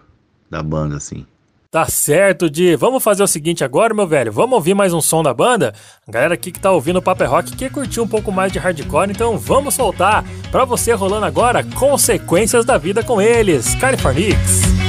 [0.49, 1.25] da banda, assim.
[1.69, 2.75] Tá certo, Di.
[2.75, 4.31] Vamos fazer o seguinte agora, meu velho.
[4.31, 5.73] Vamos ouvir mais um som da banda?
[6.07, 8.57] A galera aqui que tá ouvindo o Paper Rock quer curtir um pouco mais de
[8.57, 10.23] hardcore, então vamos soltar.
[10.49, 14.86] Pra você rolando agora, Consequências da Vida com eles, Californix.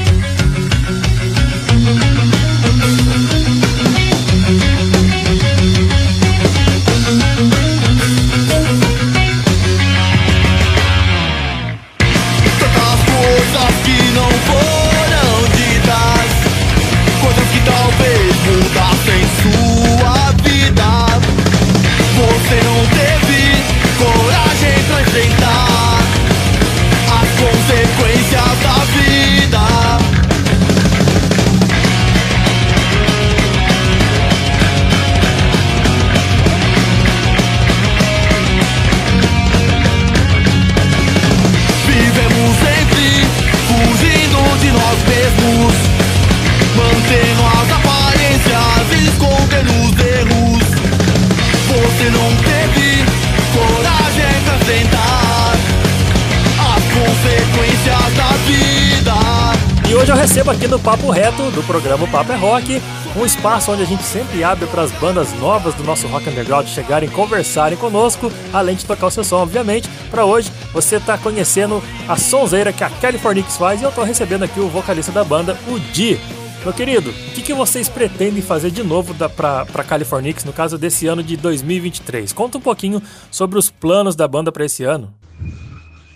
[60.39, 62.83] Recebo aqui no Papo Reto, do programa Papo é Rock,
[63.17, 66.67] um espaço onde a gente sempre abre para as bandas novas do nosso rock underground
[66.67, 69.89] chegarem conversarem conosco, além de tocar o seu som, obviamente.
[70.11, 74.45] Para hoje, você está conhecendo a sonzeira que a Californix faz e eu estou recebendo
[74.45, 76.21] aqui o vocalista da banda, o Di.
[76.65, 80.77] Meu querido, o que, que vocês pretendem fazer de novo para a Californix, no caso
[80.77, 82.33] desse ano de 2023?
[82.33, 85.15] Conta um pouquinho sobre os planos da banda para esse ano.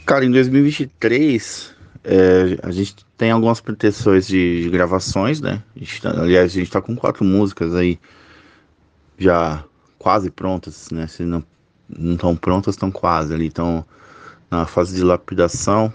[0.05, 1.75] Cara, em 2023
[2.05, 5.63] é, a gente tem algumas pretensões de, de gravações, né?
[5.77, 7.99] A gente, tá, aliás, a gente tá com quatro músicas aí
[9.17, 9.65] já
[9.97, 11.07] quase prontas, né?
[11.07, 11.45] Se não
[11.89, 13.85] estão prontas, estão quase ali, estão
[14.51, 15.93] na fase de lapidação.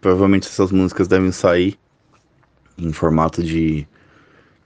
[0.00, 1.76] Provavelmente essas músicas devem sair
[2.78, 3.86] em formato de,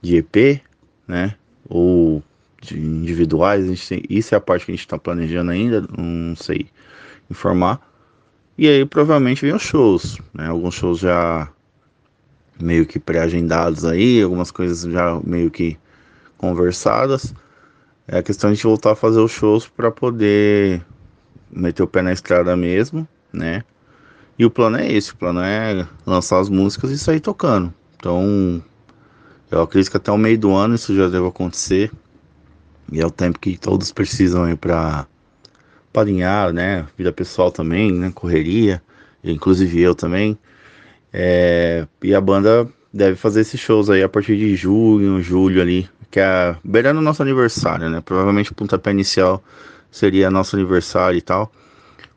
[0.01, 0.61] de EP,
[1.07, 1.35] né?
[1.67, 2.23] Ou
[2.61, 3.65] de individuais.
[3.65, 6.67] A gente tem, isso é a parte que a gente está planejando ainda, não sei
[7.29, 7.81] informar.
[8.57, 10.47] E aí provavelmente vem os shows, né?
[10.47, 11.49] Alguns shows já
[12.61, 15.77] meio que pré-agendados aí, algumas coisas já meio que
[16.37, 17.33] conversadas.
[18.07, 20.85] É a questão de voltar a fazer os shows para poder
[21.51, 23.63] meter o pé na estrada mesmo, né?
[24.37, 27.73] E o plano é esse, o plano é lançar as músicas e sair tocando.
[28.03, 28.61] Então,
[29.49, 31.89] eu acredito que até o meio do ano isso já deve acontecer.
[32.91, 35.07] E é o tempo que todos precisam para
[35.93, 36.85] alinhar, né?
[36.97, 38.11] Vida pessoal também, né?
[38.13, 38.83] Correria,
[39.23, 40.37] inclusive eu também.
[41.13, 45.89] É, e a banda deve fazer esses shows aí a partir de junho, julho ali,
[46.11, 48.01] que é beirando o nosso aniversário, né?
[48.01, 49.41] Provavelmente o pontapé inicial
[49.89, 51.49] seria nosso aniversário e tal.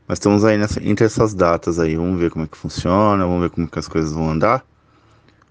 [0.09, 3.43] Mas estamos aí nessa, entre essas datas aí, vamos ver como é que funciona, vamos
[3.43, 4.67] ver como que as coisas vão andar.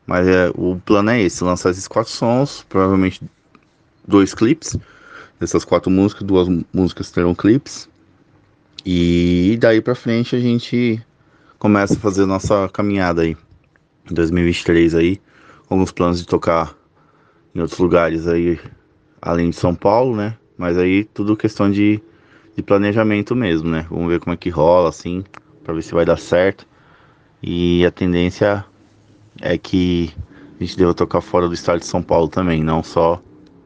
[0.06, 3.22] Mas é, o plano é esse, lançar esses quatro sons, provavelmente
[4.08, 4.78] dois clipes.
[5.40, 7.90] Dessas quatro músicas, duas músicas terão clipes.
[8.86, 11.02] E daí pra frente a gente
[11.58, 13.36] começa a fazer nossa caminhada aí
[14.10, 15.22] em 2023 aí,
[15.68, 16.76] com alguns planos de tocar
[17.54, 18.60] em outros lugares aí,
[19.22, 20.38] além de São Paulo, né?
[20.58, 22.00] Mas aí tudo questão de,
[22.56, 23.88] de planejamento mesmo, né?
[23.90, 25.24] Vamos ver como é que rola, assim,
[25.64, 26.68] para ver se vai dar certo.
[27.42, 28.64] E a tendência
[29.42, 30.14] é que
[30.60, 33.22] a gente deva tocar fora do estado de São Paulo também, não só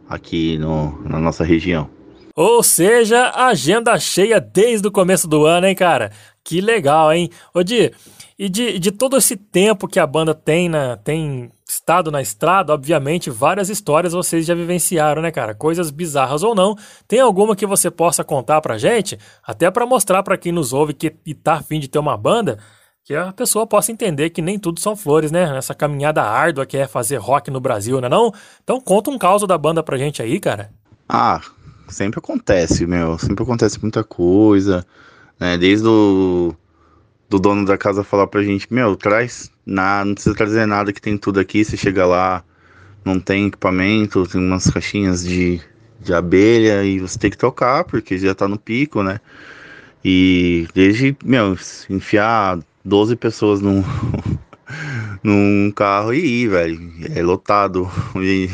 [0.08, 1.90] aqui no, na nossa região.
[2.36, 6.12] Ou seja, agenda cheia desde o começo do ano, hein, cara?
[6.44, 7.30] Que legal, hein?
[7.54, 7.92] Ô, Di,
[8.40, 12.74] e de, de todo esse tempo que a banda tem, na, tem estado na estrada,
[12.74, 15.54] obviamente, várias histórias vocês já vivenciaram, né, cara?
[15.54, 16.78] Coisas bizarras ou não.
[17.06, 19.20] Tem alguma que você possa contar pra gente?
[19.46, 22.58] Até para mostrar para quem nos ouve que e tá afim de ter uma banda,
[23.04, 25.58] que a pessoa possa entender que nem tudo são flores, né?
[25.58, 28.32] Essa caminhada árdua que é fazer rock no Brasil, né não?
[28.64, 30.72] Então conta um caos da banda pra gente aí, cara.
[31.08, 31.42] Ah,
[31.88, 33.18] sempre acontece, meu.
[33.18, 34.86] Sempre acontece muita coisa,
[35.40, 35.58] né?
[35.58, 36.56] Desde o
[37.30, 41.00] do dono da casa falar pra gente, meu, traz nada, não precisa trazer nada que
[41.00, 42.44] tem tudo aqui, você chega lá,
[43.06, 45.62] não tem equipamento, tem umas caixinhas de,
[46.00, 49.20] de abelha e você tem que tocar, porque já tá no pico, né?
[50.04, 51.56] E desde, meu,
[51.90, 53.84] enfiar 12 pessoas num,
[55.24, 56.92] num carro e ir, velho.
[57.16, 57.88] É lotado.
[58.22, 58.50] E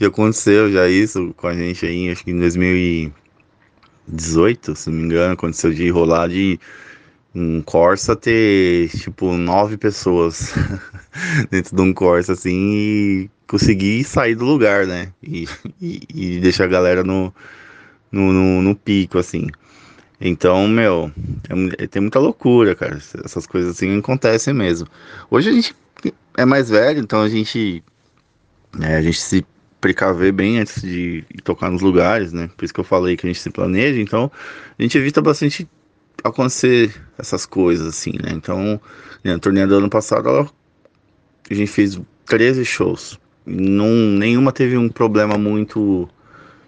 [0.00, 5.04] já aconteceu já isso com a gente aí, acho que em 2018, se não me
[5.04, 6.58] engano, aconteceu de rolar de
[7.34, 10.54] um Corsa ter tipo nove pessoas
[11.50, 15.12] dentro de um Corsa assim e conseguir sair do lugar, né?
[15.22, 15.46] E,
[15.80, 17.32] e, e deixar a galera no,
[18.10, 19.48] no, no, no, pico, assim.
[20.24, 21.10] Então, meu,
[21.78, 22.96] é, tem muita loucura, cara.
[23.24, 24.86] Essas coisas assim acontecem mesmo.
[25.28, 25.74] Hoje a gente
[26.36, 27.82] é mais velho, então a gente,
[28.80, 29.44] é, a gente se
[29.80, 32.48] precaver bem antes de tocar nos lugares, né?
[32.56, 34.00] Por isso que eu falei que a gente se planeja.
[34.00, 34.30] Então,
[34.78, 35.68] a gente evita bastante
[36.22, 38.30] acontecer essas coisas, assim, né?
[38.30, 38.80] Então,
[39.24, 40.28] na turnê do ano passado,
[41.50, 43.18] a gente fez 13 shows.
[43.44, 46.08] Não, nenhuma teve um problema muito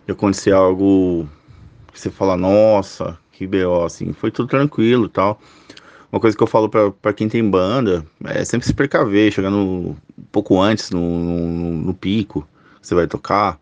[0.07, 1.29] de acontecer algo
[1.93, 4.13] que você fala, nossa, que BO, assim.
[4.13, 5.41] Foi tudo tranquilo tal.
[6.11, 9.91] Uma coisa que eu falo para quem tem banda é sempre se precaver, chegar no,
[9.91, 9.97] um
[10.31, 12.47] pouco antes no, no, no pico
[12.81, 13.59] que você vai tocar,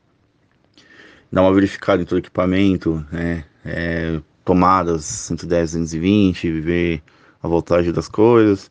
[1.31, 3.45] dar uma verificada em todo o equipamento, né?
[3.65, 7.03] É, tomadas 110, 220, ver
[7.43, 8.71] a voltagem das coisas,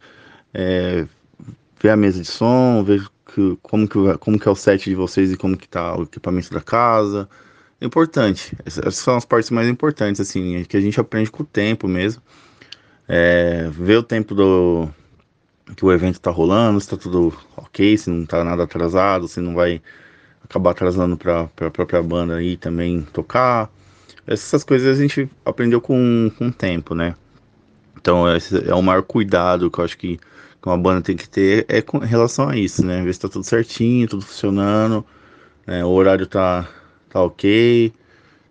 [0.53, 1.07] é,
[1.81, 3.03] ver a mesa de som, ver
[3.33, 6.03] que, como, que, como que é o set de vocês e como que tá o
[6.03, 7.27] equipamento da casa.
[7.81, 8.55] Importante.
[8.65, 12.21] Essas são as partes mais importantes, assim, que a gente aprende com o tempo mesmo.
[13.07, 14.87] É, ver o tempo do
[15.75, 19.41] que o evento tá rolando, se tá tudo ok, se não tá nada atrasado, se
[19.41, 19.81] não vai
[20.43, 23.69] acabar atrasando para a própria banda aí também tocar.
[24.27, 27.15] Essas coisas a gente aprendeu com, com o tempo, né?
[27.97, 30.19] Então, esse é o maior cuidado que eu acho que
[30.65, 33.01] uma banda tem que ter é com relação a isso, né?
[33.03, 35.05] Ver se tá tudo certinho, tudo funcionando,
[35.65, 35.83] né?
[35.83, 36.67] o horário tá,
[37.11, 37.93] tá ok,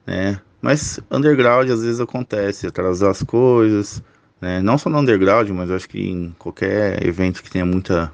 [0.07, 0.41] né?
[0.63, 4.03] Mas underground às vezes acontece, atrasar as coisas,
[4.41, 4.61] né?
[4.61, 8.13] Não só no underground, mas acho que em qualquer evento que tenha muita,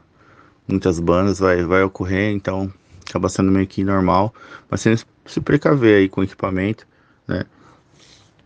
[0.69, 2.73] muitas bandas vai, vai ocorrer, então
[3.09, 4.35] acaba sendo meio que normal,
[4.71, 6.87] mas sempre se precaver aí com o equipamento
[7.27, 7.45] né?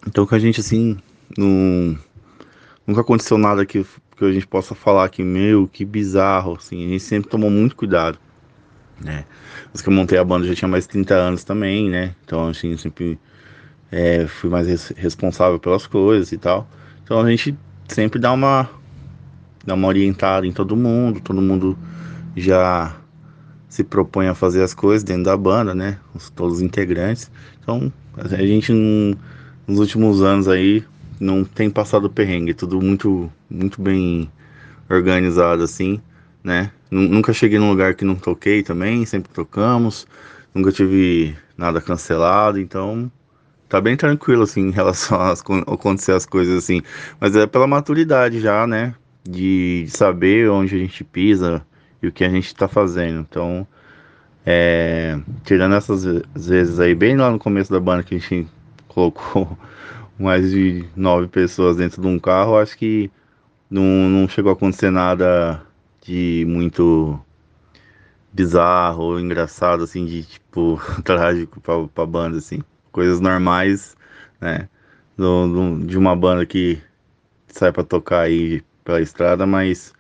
[0.06, 0.98] Então que a gente assim
[2.86, 3.84] nunca aconteceu nada que,
[4.16, 7.76] que a gente possa falar que meu que bizarro assim a gente sempre tomou muito
[7.76, 8.18] cuidado
[9.00, 9.24] né
[9.72, 12.14] Mas que eu montei a banda já tinha mais de 30 anos também né?
[12.24, 13.18] Então assim sempre
[13.90, 16.68] é, fui mais res responsável pelas coisas e tal.
[17.04, 17.56] Então a gente
[17.88, 18.68] sempre dá uma
[19.64, 21.78] dá uma orientada em todo mundo todo mundo
[22.36, 22.96] já
[23.68, 25.98] se propõe a fazer as coisas dentro da banda né?
[26.14, 27.30] Os, todos os integrantes.
[27.62, 30.84] Então a gente nos últimos anos aí
[31.20, 34.30] não tem passado perrengue, tudo muito muito bem
[34.88, 36.00] organizado assim,
[36.42, 36.72] né?
[36.90, 40.08] Nunca cheguei num lugar que não toquei também, sempre tocamos,
[40.52, 43.10] nunca tive nada cancelado, então
[43.68, 45.32] tá bem tranquilo assim em relação a
[45.72, 46.82] acontecer as coisas assim,
[47.20, 48.94] mas é pela maturidade já, né?
[49.22, 51.64] De, de saber onde a gente pisa
[52.02, 53.20] e o que a gente tá fazendo.
[53.20, 53.66] Então,
[54.44, 56.04] é, tirando essas
[56.34, 58.48] vezes aí, bem lá no começo da banda que a gente
[58.88, 59.56] colocou
[60.18, 63.10] mais de nove pessoas dentro de um carro, acho que
[63.70, 65.62] não, não chegou a acontecer nada
[66.02, 67.20] de muito
[68.32, 72.62] bizarro ou engraçado, assim, de tipo, trágico pra, pra banda, assim.
[72.92, 73.96] Coisas normais,
[74.40, 74.68] né?
[75.16, 75.46] Do,
[75.76, 76.80] do, de uma banda que
[77.48, 79.92] sai pra tocar aí pela estrada, mas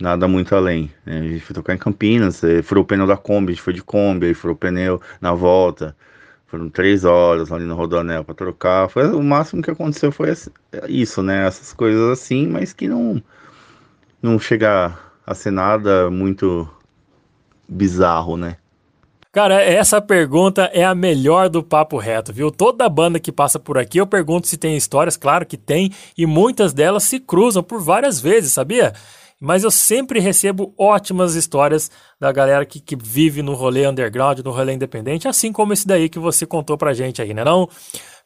[0.00, 0.90] nada muito além.
[1.06, 1.20] Né?
[1.20, 3.72] A gente foi tocar em Campinas, eh, furou o pneu da Kombi, a gente foi
[3.72, 5.96] de Kombi, aí furou o pneu na volta.
[6.46, 8.88] Foram três horas ali no Rodoanel para trocar.
[8.90, 10.34] Foi, o máximo que aconteceu foi
[10.88, 11.46] isso, né?
[11.46, 13.22] Essas coisas assim, mas que não,
[14.20, 14.94] não chega
[15.26, 16.68] a ser nada muito
[17.68, 18.56] bizarro, né?
[19.32, 22.50] Cara, essa pergunta é a melhor do Papo Reto, viu?
[22.50, 26.26] Toda banda que passa por aqui eu pergunto se tem histórias, claro que tem, e
[26.26, 28.92] muitas delas se cruzam por várias vezes, sabia?
[29.40, 31.90] Mas eu sempre recebo ótimas histórias
[32.20, 36.10] da galera que, que vive no rolê underground, no rolê independente, assim como esse daí
[36.10, 37.68] que você contou pra gente aí, né não?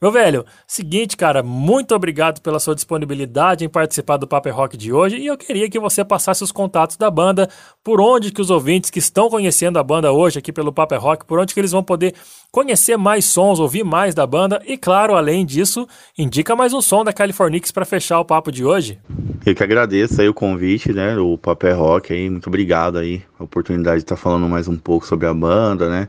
[0.00, 4.92] Meu velho, seguinte, cara, muito obrigado pela sua disponibilidade em participar do Paper Rock de
[4.92, 7.48] hoje e eu queria que você passasse os contatos da banda,
[7.82, 11.24] por onde que os ouvintes que estão conhecendo a banda hoje aqui pelo Paper Rock,
[11.24, 12.14] por onde que eles vão poder
[12.52, 17.02] conhecer mais sons, ouvir mais da banda e, claro, além disso, indica mais um som
[17.02, 18.98] da Californix para fechar o papo de hoje.
[19.46, 23.44] Eu que agradeço aí o convite, né, o Paper Rock aí, muito obrigado aí, a
[23.44, 26.08] oportunidade de estar falando mais um pouco sobre a banda, né,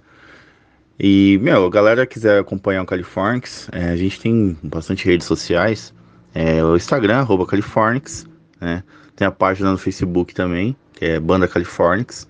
[0.99, 5.93] e, meu, a galera quiser acompanhar o Californix, é, a gente tem bastante redes sociais.
[6.33, 8.25] É, o Instagram, arroba Californix,
[8.59, 8.83] né?
[9.15, 12.27] Tem a página no Facebook também, que é Banda Californix.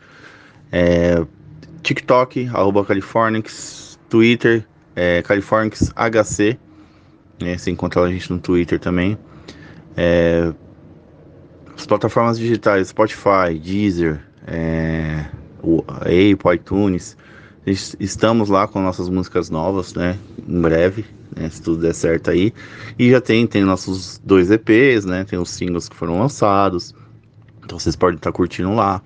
[0.72, 1.26] É,
[1.82, 3.88] TikTok, arroba Californix.
[4.10, 4.66] Twitter,
[4.96, 6.58] é, Californix HC.
[7.42, 7.58] Né?
[7.58, 9.18] Você encontra a gente no Twitter também.
[9.96, 10.54] É,
[11.76, 15.26] as plataformas digitais, Spotify, Deezer, é,
[15.62, 17.18] o Apple, iTunes
[17.70, 20.18] Estamos lá com nossas músicas novas, né?
[20.48, 21.04] Em breve,
[21.36, 21.50] né?
[21.50, 22.54] se tudo der certo aí.
[22.98, 25.26] E já tem, tem nossos dois EPs, né?
[25.26, 26.96] Tem os singles que foram lançados.
[27.66, 29.02] Então vocês podem estar curtindo lá.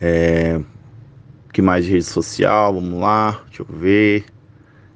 [0.00, 0.60] É...
[1.52, 2.74] que mais de rede social?
[2.74, 4.24] Vamos lá, deixa eu ver.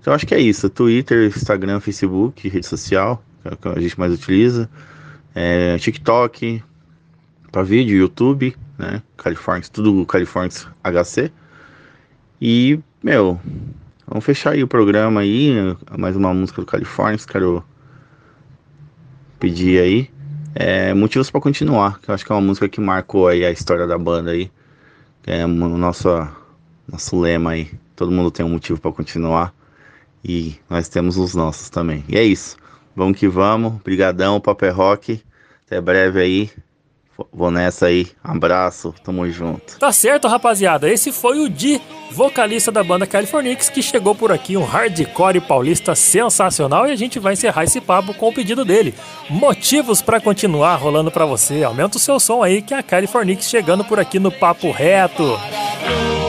[0.00, 0.68] Então acho que é isso.
[0.68, 3.22] Twitter, Instagram, Facebook, rede social,
[3.62, 4.68] que é a gente mais utiliza.
[5.36, 5.78] É...
[5.78, 6.64] TikTok,
[7.52, 9.04] para vídeo, YouTube, né?
[9.16, 10.50] California, tudo California
[10.82, 11.30] HC.
[12.40, 13.40] E meu,
[14.06, 15.52] vamos fechar aí o programa aí.
[15.96, 17.64] Mais uma música do Califórnia, quero
[19.38, 20.10] pedir aí.
[20.54, 23.50] É, motivos para continuar, que eu acho que é uma música que marcou aí a
[23.50, 24.50] história da banda aí.
[25.26, 26.08] É o nosso,
[26.90, 27.70] nosso lema aí.
[27.94, 29.54] Todo mundo tem um motivo para continuar.
[30.24, 32.04] E nós temos os nossos também.
[32.08, 32.56] E é isso.
[32.96, 33.74] Vamos que vamos.
[33.74, 35.22] Obrigadão, Paper Rock.
[35.66, 36.50] Até breve aí.
[37.32, 38.06] Vou nessa aí.
[38.22, 39.78] Abraço, tamo junto.
[39.78, 40.88] Tá certo, rapaziada.
[40.88, 41.80] Esse foi o Di,
[42.10, 46.86] vocalista da banda Californix, que chegou por aqui, um hardcore paulista sensacional.
[46.86, 48.94] E a gente vai encerrar esse papo com o pedido dele.
[49.28, 51.64] Motivos para continuar rolando para você.
[51.64, 55.24] Aumenta o seu som aí, que é a Californix chegando por aqui no Papo Reto.
[55.24, 56.27] E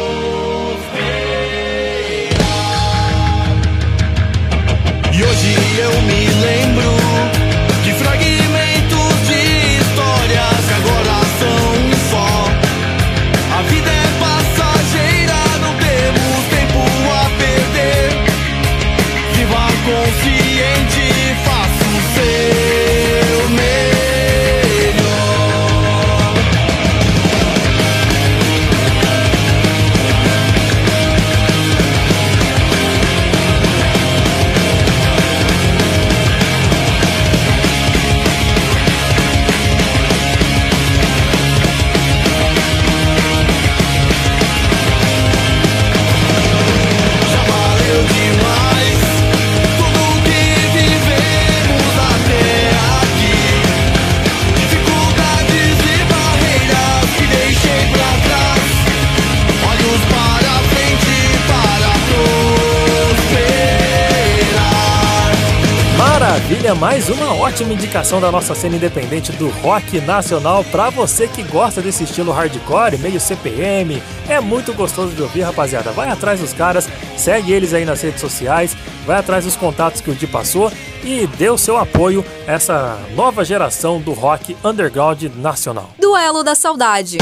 [66.70, 71.42] Maravilha, mais uma ótima indicação da nossa cena independente do rock nacional pra você que
[71.44, 74.02] gosta desse estilo hardcore, meio CPM.
[74.28, 75.92] É muito gostoso de ouvir, rapaziada.
[75.92, 76.88] Vai atrás dos caras,
[77.18, 78.76] segue eles aí nas redes sociais,
[79.06, 80.72] vai atrás dos contatos que o Di passou
[81.04, 85.90] e dê o seu apoio a essa nova geração do rock underground nacional.
[86.00, 87.18] Duelo da Saudade.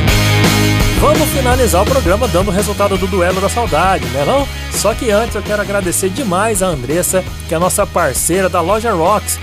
[1.00, 4.46] Vamos finalizar o programa dando o resultado do duelo da saudade, né não?
[4.72, 8.60] Só que antes eu quero agradecer demais a Andressa, que é a nossa parceira da
[8.60, 9.38] loja Rocks.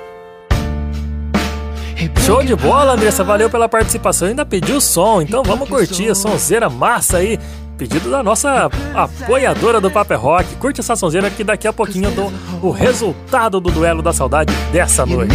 [2.25, 3.23] Show de bola, Andressa.
[3.23, 4.27] Valeu pela participação.
[4.27, 7.39] Ainda pediu som, então vamos curtir a sonzeira massa aí.
[7.79, 10.55] Pedido da nossa apoiadora do Paper Rock.
[10.57, 12.31] Curte essa sonzeira que daqui a pouquinho eu dou
[12.61, 15.33] o resultado do duelo da saudade dessa noite.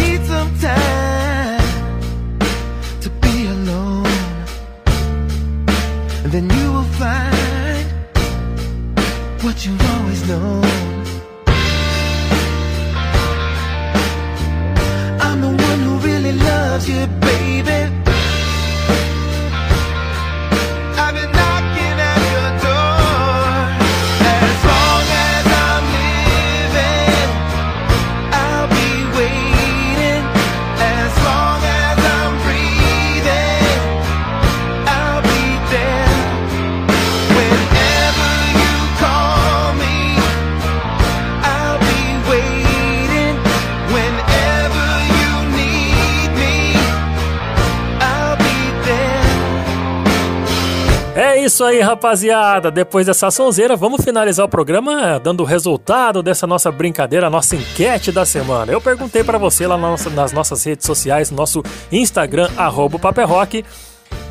[6.31, 7.87] Then you will find
[9.41, 10.65] what you've always known.
[15.21, 18.04] I'm the one who really loves you, baby.
[51.45, 52.71] Isso aí, rapaziada.
[52.71, 58.11] Depois dessa sonzeira, vamos finalizar o programa dando o resultado dessa nossa brincadeira, nossa enquete
[58.11, 58.71] da semana.
[58.71, 63.63] Eu perguntei pra você lá nas nossas redes sociais, no nosso Instagram, arroba Paperrock,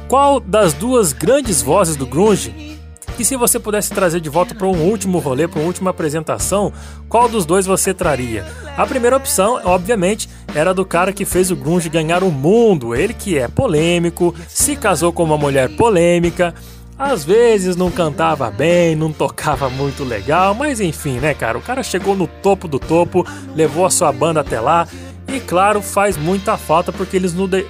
[0.09, 2.75] qual das duas grandes vozes do grunge
[3.17, 6.73] e se você pudesse trazer de volta para um último rolê, para uma última apresentação,
[7.09, 8.45] qual dos dois você traria?
[8.77, 12.93] A primeira opção, obviamente, era do cara que fez o grunge ganhar o mundo.
[12.93, 16.53] Ele que é polêmico, se casou com uma mulher polêmica,
[16.99, 21.59] às vezes não cantava bem, não tocava muito legal, mas enfim, né, cara?
[21.59, 24.87] O cara chegou no topo do topo, levou a sua banda até lá.
[25.27, 27.17] E claro, faz muita falta porque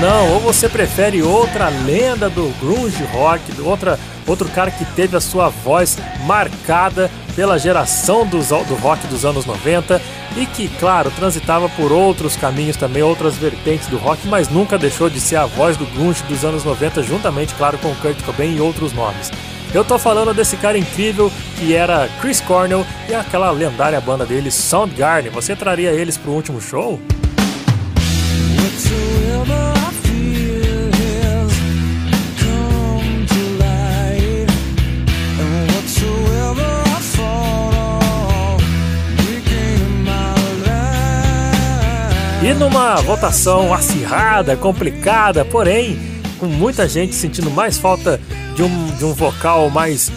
[0.00, 5.20] não, ou você prefere outra lenda do grunge rock, outra, outro cara que teve a
[5.20, 10.00] sua voz marcada pela geração dos, do rock dos anos 90
[10.36, 15.10] e que, claro, transitava por outros caminhos também, outras vertentes do rock, mas nunca deixou
[15.10, 18.60] de ser a voz do grunge dos anos 90, juntamente, claro, com Kurt Cobain e
[18.60, 19.30] outros nomes.
[19.74, 24.50] Eu tô falando desse cara incrível que era Chris Cornell e aquela lendária banda dele,
[24.50, 25.30] Soundgarden.
[25.32, 26.98] Você traria eles pro último show?
[42.48, 45.98] E numa votação acirrada, complicada, porém
[46.38, 48.18] com muita gente sentindo mais falta
[48.56, 50.10] de um, de um vocal mais,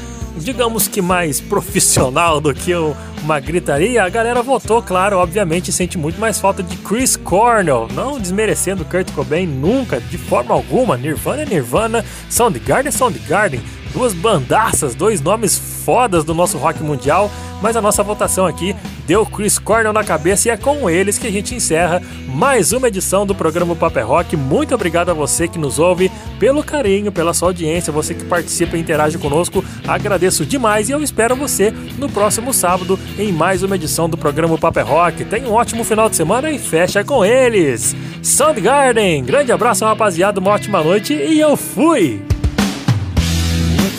[0.44, 2.94] digamos que mais profissional do que um-
[3.24, 8.20] uma gritaria, a galera votou, claro, obviamente sente muito mais falta de Chris Cornell, não
[8.20, 10.98] desmerecendo Kurt Cobain nunca, de forma alguma.
[10.98, 13.62] Nirvana é Nirvana, Soundgarden é Soundgarden,
[13.92, 17.30] duas bandaças, dois nomes fodas do nosso rock mundial,
[17.62, 21.28] mas a nossa votação aqui deu Chris Cornell na cabeça e é com eles que
[21.28, 24.36] a gente encerra mais uma edição do programa Paper Rock.
[24.36, 28.78] Muito obrigado a você que nos ouve, pelo carinho, pela sua audiência, você que participa
[28.78, 29.64] e interage conosco.
[29.88, 34.58] Agradeço demais e eu espero você no próximo sábado em mais uma edição do programa
[34.58, 35.26] Paper Rock.
[35.26, 37.96] Tenha um ótimo final de semana e fecha com eles.
[38.24, 42.22] Soundgarden, grande abraço rapaziada, uma ótima noite e eu fui!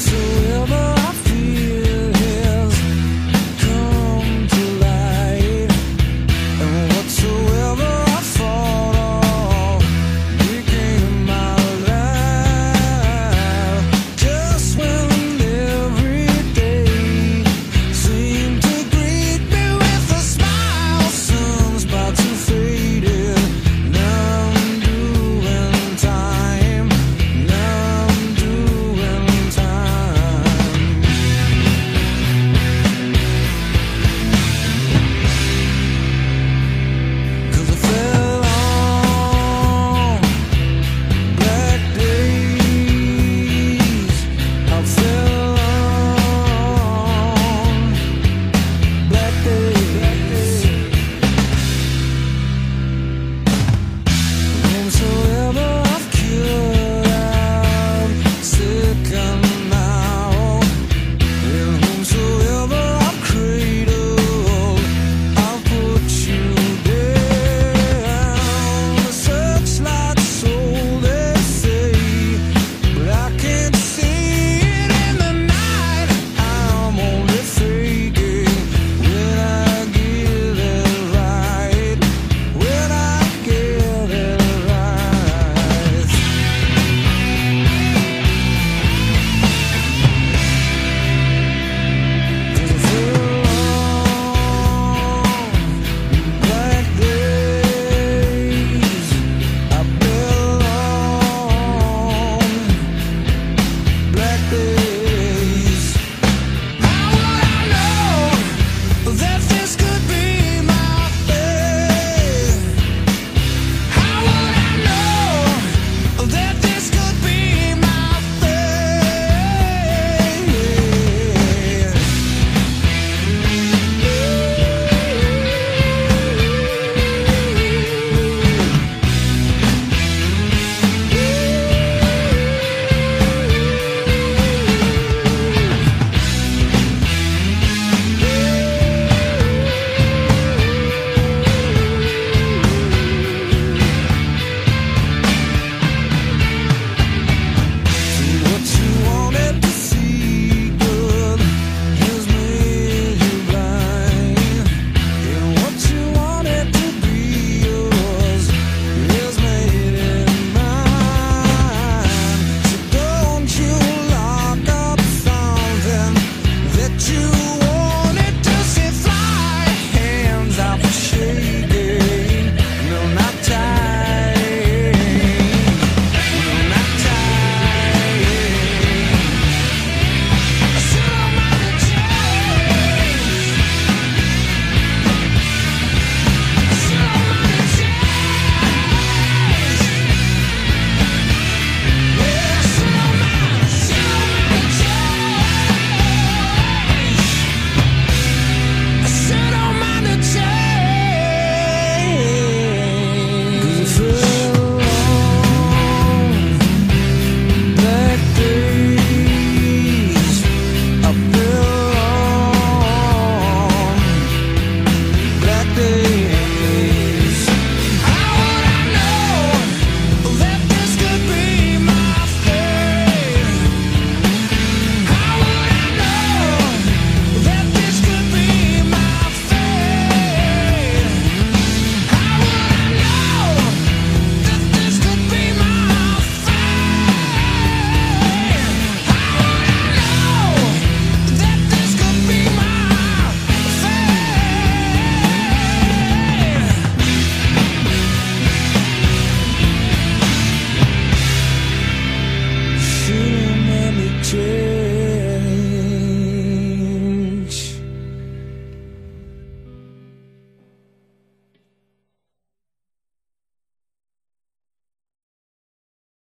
[0.03, 1.02] Whatsoever